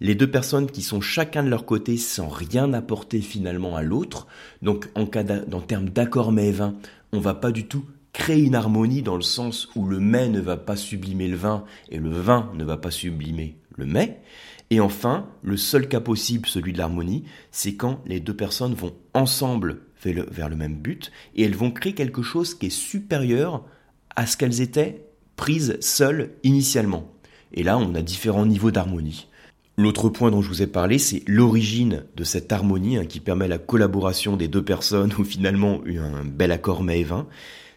les 0.02 0.16
deux 0.16 0.28
personnes 0.28 0.66
qui 0.66 0.82
sont 0.82 1.00
chacun 1.00 1.44
de 1.44 1.48
leur 1.48 1.64
côté 1.64 1.96
sans 1.96 2.28
rien 2.28 2.72
apporter 2.72 3.20
finalement 3.20 3.76
à 3.76 3.82
l'autre. 3.82 4.26
Donc 4.60 4.88
en 4.96 5.06
cas 5.06 5.22
termes 5.22 5.88
d'accord 5.88 6.32
mais 6.32 6.50
vin, 6.50 6.74
on 7.12 7.20
va 7.20 7.34
pas 7.34 7.52
du 7.52 7.66
tout 7.66 7.84
créer 8.12 8.42
une 8.42 8.56
harmonie 8.56 9.02
dans 9.02 9.14
le 9.14 9.22
sens 9.22 9.68
où 9.76 9.86
le 9.86 10.00
mets 10.00 10.28
ne 10.28 10.40
va 10.40 10.56
pas 10.56 10.74
sublimer 10.74 11.28
le 11.28 11.36
vin 11.36 11.64
et 11.88 11.98
le 11.98 12.10
vin 12.10 12.50
ne 12.54 12.64
va 12.64 12.76
pas 12.76 12.90
sublimer 12.90 13.56
le 13.76 13.86
mets. 13.86 14.20
Et 14.70 14.80
enfin, 14.80 15.28
le 15.42 15.56
seul 15.56 15.86
cas 15.86 16.00
possible, 16.00 16.48
celui 16.48 16.72
de 16.72 16.78
l'harmonie, 16.78 17.22
c'est 17.52 17.76
quand 17.76 18.00
les 18.04 18.18
deux 18.18 18.34
personnes 18.34 18.74
vont 18.74 18.94
ensemble 19.14 19.82
vers 20.02 20.48
le 20.48 20.56
même 20.56 20.78
but 20.78 21.12
et 21.36 21.44
elles 21.44 21.54
vont 21.54 21.70
créer 21.70 21.94
quelque 21.94 22.22
chose 22.22 22.54
qui 22.54 22.66
est 22.66 22.70
supérieur 22.70 23.64
à 24.16 24.26
ce 24.26 24.36
qu'elles 24.36 24.62
étaient 24.62 25.06
prises 25.36 25.78
seules 25.80 26.32
initialement. 26.42 27.08
Et 27.54 27.62
là, 27.62 27.78
on 27.78 27.94
a 27.94 28.02
différents 28.02 28.46
niveaux 28.46 28.72
d'harmonie. 28.72 29.28
L'autre 29.82 30.10
point 30.10 30.30
dont 30.30 30.42
je 30.42 30.48
vous 30.48 30.62
ai 30.62 30.68
parlé, 30.68 31.00
c'est 31.00 31.24
l'origine 31.26 32.04
de 32.14 32.22
cette 32.22 32.52
harmonie 32.52 32.98
hein, 32.98 33.04
qui 33.04 33.18
permet 33.18 33.48
la 33.48 33.58
collaboration 33.58 34.36
des 34.36 34.46
deux 34.46 34.64
personnes 34.64 35.12
ou 35.18 35.24
finalement 35.24 35.80
un 35.84 36.24
bel 36.24 36.52
accord 36.52 36.84
vin. 36.84 37.26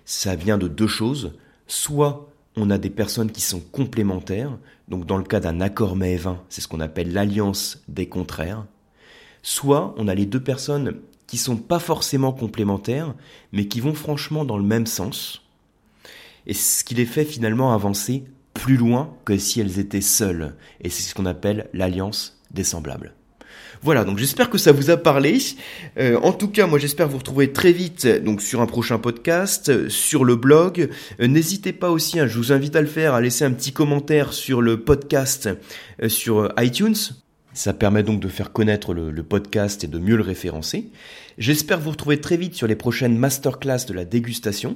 Ça 0.06 0.36
vient 0.36 0.60
de 0.60 0.68
deux 0.68 0.86
choses. 0.86 1.32
Soit 1.65 2.30
on 2.56 2.70
a 2.70 2.78
des 2.78 2.91
personnes 2.91 3.32
qui 3.32 3.41
sont 3.41 3.60
complémentaires, 3.60 4.56
donc 4.88 5.08
dans 5.08 5.18
le 5.18 5.24
cas 5.24 5.39
d'un 5.39 5.62
accord 5.62 5.96
vin, 5.96 6.39
c'est 6.48 6.62
ce 6.62 6.68
qu'on 6.68 6.80
appelle 6.80 7.12
l'alliance 7.12 7.82
des 7.88 8.08
contraires. 8.08 8.68
Soit 9.41 9.96
on 9.98 10.08
a 10.08 10.13
les 10.13 10.28
deux 10.28 10.44
personnes 10.44 10.98
qui 11.26 11.38
sont 11.38 11.58
pas 11.58 11.80
forcément 11.80 12.34
complémentaires, 12.34 13.15
mais 13.52 13.68
qui 13.68 13.80
vont 13.80 13.96
franchement 13.96 14.46
dans 14.46 14.60
le 14.60 14.63
même 14.63 14.86
sens. 14.86 15.41
Et 16.46 16.54
ce 16.54 16.84
qui 16.84 16.94
les 16.94 17.08
fait 17.08 17.26
finalement 17.26 17.74
avancer 17.74 18.26
plus 18.56 18.78
loin 18.78 19.13
que 19.26 19.38
si 19.38 19.62
elles 19.62 19.78
étaient 19.78 20.02
seules. 20.02 20.56
Et 20.82 20.89
c'est 20.89 21.04
ce 21.04 21.13
qu'on 21.13 21.28
appelle 21.28 21.70
l'alliance 21.74 22.41
des 22.50 22.63
semblables. 22.63 23.13
Voilà, 23.84 24.04
donc 24.04 24.18
j'espère 24.18 24.50
que 24.50 24.58
ça 24.58 24.72
vous 24.72 24.89
a 24.89 24.98
parlé. 24.98 25.38
Euh, 26.00 26.18
en 26.24 26.34
tout 26.34 26.48
cas, 26.48 26.65
moi 26.65 26.80
j'espère 26.80 27.08
vous 27.08 27.20
retrouver 27.20 27.54
très 27.54 27.72
vite 27.72 28.08
donc 28.08 28.41
sur 28.41 28.62
un 28.62 28.65
prochain 28.65 28.98
podcast, 28.98 29.89
sur 29.89 30.26
le 30.26 30.36
blog. 30.36 30.89
Euh, 31.20 31.28
n'hésitez 31.28 31.74
pas 31.74 31.91
aussi, 31.91 32.20
hein, 32.20 32.26
je 32.26 32.38
vous 32.38 32.52
invite 32.52 32.76
à 32.76 32.82
le 32.82 32.88
faire, 32.88 33.13
à 33.13 33.22
laisser 33.22 33.46
un 33.46 33.52
petit 33.52 33.74
commentaire 33.74 34.34
sur 34.34 34.62
le 34.62 34.80
podcast 34.84 35.50
euh, 36.02 36.10
sur 36.10 36.52
iTunes. 36.58 36.96
Ça 37.56 37.74
permet 37.74 38.04
donc 38.04 38.20
de 38.20 38.28
faire 38.28 38.52
connaître 38.52 38.94
le, 38.94 39.24
podcast 39.24 39.86
et 39.86 39.88
de 39.88 39.98
mieux 39.98 40.18
le 40.18 40.24
référencer. 40.24 40.91
J'espère 41.38 41.80
vous 41.80 41.91
retrouver 41.91 42.20
très 42.20 42.36
vite 42.36 42.54
sur 42.54 42.68
les 42.68 42.76
prochaines 42.76 43.18
masterclass 43.18 43.86
de 43.88 43.94
la 43.94 44.04
dégustation. 44.04 44.76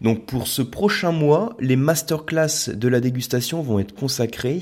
Donc 0.00 0.24
pour 0.24 0.48
ce 0.48 0.62
prochain 0.62 1.12
mois, 1.12 1.54
les 1.60 1.76
masterclass 1.76 2.70
de 2.74 2.88
la 2.88 3.00
dégustation 3.00 3.60
vont 3.60 3.78
être 3.78 3.94
consacrées 3.94 4.60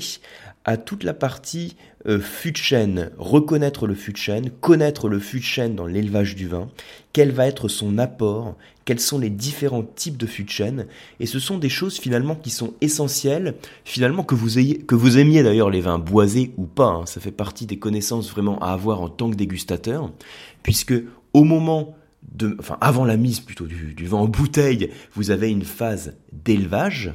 à 0.65 0.77
toute 0.77 1.03
la 1.03 1.13
partie 1.13 1.75
euh, 2.07 2.19
fût 2.19 2.51
de 2.51 2.57
chêne, 2.57 3.11
reconnaître 3.17 3.87
le 3.87 3.95
fût 3.95 4.11
de 4.13 4.17
chêne, 4.17 4.49
connaître 4.61 5.09
le 5.09 5.19
fût 5.19 5.39
de 5.39 5.43
chêne 5.43 5.75
dans 5.75 5.85
l'élevage 5.85 6.35
du 6.35 6.47
vin, 6.47 6.69
quel 7.11 7.31
va 7.31 7.47
être 7.47 7.67
son 7.67 7.97
apport, 7.97 8.55
quels 8.85 8.99
sont 8.99 9.19
les 9.19 9.29
différents 9.29 9.83
types 9.83 10.17
de 10.17 10.25
fût 10.25 10.43
de 10.43 10.49
chêne, 10.49 10.87
et 11.19 11.25
ce 11.25 11.39
sont 11.39 11.57
des 11.57 11.69
choses 11.69 11.97
finalement 11.97 12.35
qui 12.35 12.49
sont 12.49 12.73
essentielles, 12.81 13.55
finalement 13.85 14.23
que 14.23 14.35
vous 14.35 14.59
ayez, 14.59 14.77
que 14.77 14.95
vous 14.95 15.17
aimiez 15.17 15.43
d'ailleurs 15.43 15.69
les 15.69 15.81
vins 15.81 15.99
boisés 15.99 16.53
ou 16.57 16.65
pas, 16.65 16.87
hein. 16.87 17.05
ça 17.05 17.21
fait 17.21 17.31
partie 17.31 17.65
des 17.65 17.79
connaissances 17.79 18.29
vraiment 18.29 18.59
à 18.59 18.71
avoir 18.71 19.01
en 19.01 19.09
tant 19.09 19.29
que 19.29 19.35
dégustateur, 19.35 20.11
puisque 20.61 20.95
au 21.33 21.43
moment 21.43 21.95
de, 22.31 22.55
enfin 22.59 22.77
avant 22.79 23.05
la 23.05 23.17
mise 23.17 23.39
plutôt 23.41 23.65
du, 23.65 24.05
vin 24.05 24.17
en 24.17 24.27
bouteille, 24.27 24.91
vous 25.13 25.31
avez 25.31 25.49
une 25.49 25.63
phase 25.63 26.15
d'élevage 26.31 27.11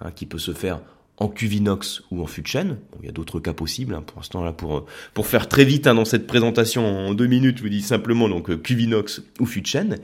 hein, 0.00 0.10
qui 0.10 0.26
peut 0.26 0.38
se 0.38 0.52
faire 0.52 0.80
en 1.20 1.28
cuvinox 1.28 2.02
ou 2.10 2.22
en 2.22 2.26
fût 2.26 2.40
de 2.40 2.46
chêne. 2.46 2.78
il 3.00 3.06
y 3.06 3.08
a 3.08 3.12
d'autres 3.12 3.40
cas 3.40 3.52
possibles. 3.52 3.94
Hein, 3.94 4.02
pour 4.02 4.18
l'instant, 4.18 4.42
là, 4.42 4.52
pour, 4.52 4.86
pour 5.14 5.26
faire 5.26 5.48
très 5.48 5.64
vite 5.64 5.86
hein, 5.86 5.94
dans 5.94 6.06
cette 6.06 6.26
présentation 6.26 6.84
en 6.86 7.14
deux 7.14 7.26
minutes, 7.26 7.58
je 7.58 7.62
vous 7.62 7.68
dis 7.68 7.82
simplement 7.82 8.28
donc 8.28 8.50
euh, 8.50 8.56
cuvinox 8.56 9.22
ou 9.38 9.46
fût 9.46 9.60
de 9.60 9.66
chêne. 9.66 9.98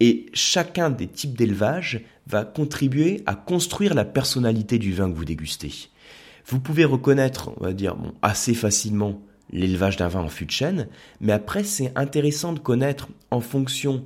Et 0.00 0.26
chacun 0.34 0.90
des 0.90 1.06
types 1.06 1.36
d'élevage 1.36 2.02
va 2.26 2.44
contribuer 2.44 3.22
à 3.26 3.34
construire 3.34 3.94
la 3.94 4.04
personnalité 4.04 4.78
du 4.78 4.92
vin 4.92 5.10
que 5.10 5.16
vous 5.16 5.24
dégustez. 5.24 5.72
Vous 6.46 6.60
pouvez 6.60 6.84
reconnaître, 6.84 7.50
on 7.58 7.64
va 7.64 7.72
dire, 7.72 7.96
bon, 7.96 8.12
assez 8.22 8.54
facilement 8.54 9.20
l'élevage 9.50 9.96
d'un 9.96 10.08
vin 10.08 10.20
en 10.20 10.28
fût 10.28 10.44
de 10.44 10.50
chêne, 10.50 10.88
mais 11.20 11.32
après 11.32 11.64
c'est 11.64 11.92
intéressant 11.96 12.52
de 12.52 12.58
connaître 12.58 13.08
en 13.30 13.40
fonction 13.40 14.04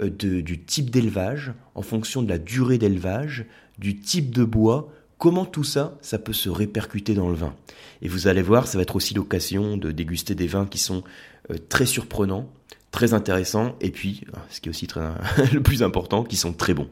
euh, 0.00 0.08
de, 0.08 0.40
du 0.40 0.60
type 0.60 0.90
d'élevage, 0.90 1.52
en 1.74 1.82
fonction 1.82 2.22
de 2.22 2.28
la 2.28 2.38
durée 2.38 2.78
d'élevage, 2.78 3.46
du 3.78 3.98
type 3.98 4.32
de 4.32 4.44
bois, 4.44 4.92
comment 5.24 5.46
tout 5.46 5.64
ça, 5.64 5.96
ça 6.02 6.18
peut 6.18 6.34
se 6.34 6.50
répercuter 6.50 7.14
dans 7.14 7.30
le 7.30 7.34
vin. 7.34 7.54
Et 8.02 8.08
vous 8.08 8.28
allez 8.28 8.42
voir, 8.42 8.66
ça 8.66 8.76
va 8.76 8.82
être 8.82 8.94
aussi 8.94 9.14
l'occasion 9.14 9.78
de 9.78 9.90
déguster 9.90 10.34
des 10.34 10.46
vins 10.46 10.66
qui 10.66 10.76
sont 10.76 11.02
euh, 11.50 11.56
très 11.70 11.86
surprenants, 11.86 12.52
très 12.90 13.14
intéressants, 13.14 13.74
et 13.80 13.90
puis, 13.90 14.24
ce 14.50 14.60
qui 14.60 14.68
est 14.68 14.70
aussi 14.70 14.86
très, 14.86 15.00
le 15.54 15.62
plus 15.62 15.82
important, 15.82 16.24
qui 16.24 16.36
sont 16.36 16.52
très 16.52 16.74
bons. 16.74 16.90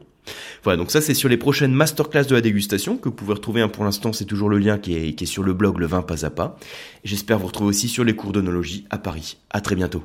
Voilà, 0.63 0.77
donc 0.77 0.89
ça 0.89 0.99
c'est 0.99 1.13
sur 1.13 1.29
les 1.29 1.37
prochaines 1.37 1.73
masterclass 1.73 2.25
de 2.25 2.33
la 2.33 2.41
dégustation 2.41 2.97
que 2.97 3.07
vous 3.07 3.13
pouvez 3.13 3.33
retrouver. 3.33 3.61
Hein, 3.61 3.69
pour 3.69 3.83
l'instant, 3.83 4.13
c'est 4.13 4.25
toujours 4.25 4.49
le 4.49 4.57
lien 4.57 4.79
qui 4.79 4.95
est, 4.95 5.13
qui 5.13 5.25
est 5.25 5.27
sur 5.27 5.43
le 5.43 5.53
blog 5.53 5.77
Le 5.77 5.85
Vin 5.85 6.01
Pas 6.01 6.25
à 6.25 6.31
Pas. 6.31 6.57
J'espère 7.03 7.37
vous 7.37 7.45
retrouver 7.45 7.69
aussi 7.69 7.87
sur 7.87 8.03
les 8.03 8.15
cours 8.15 8.31
d'onologie 8.31 8.87
à 8.89 8.97
Paris. 8.97 9.37
À 9.51 9.61
très 9.61 9.75
bientôt. 9.75 10.03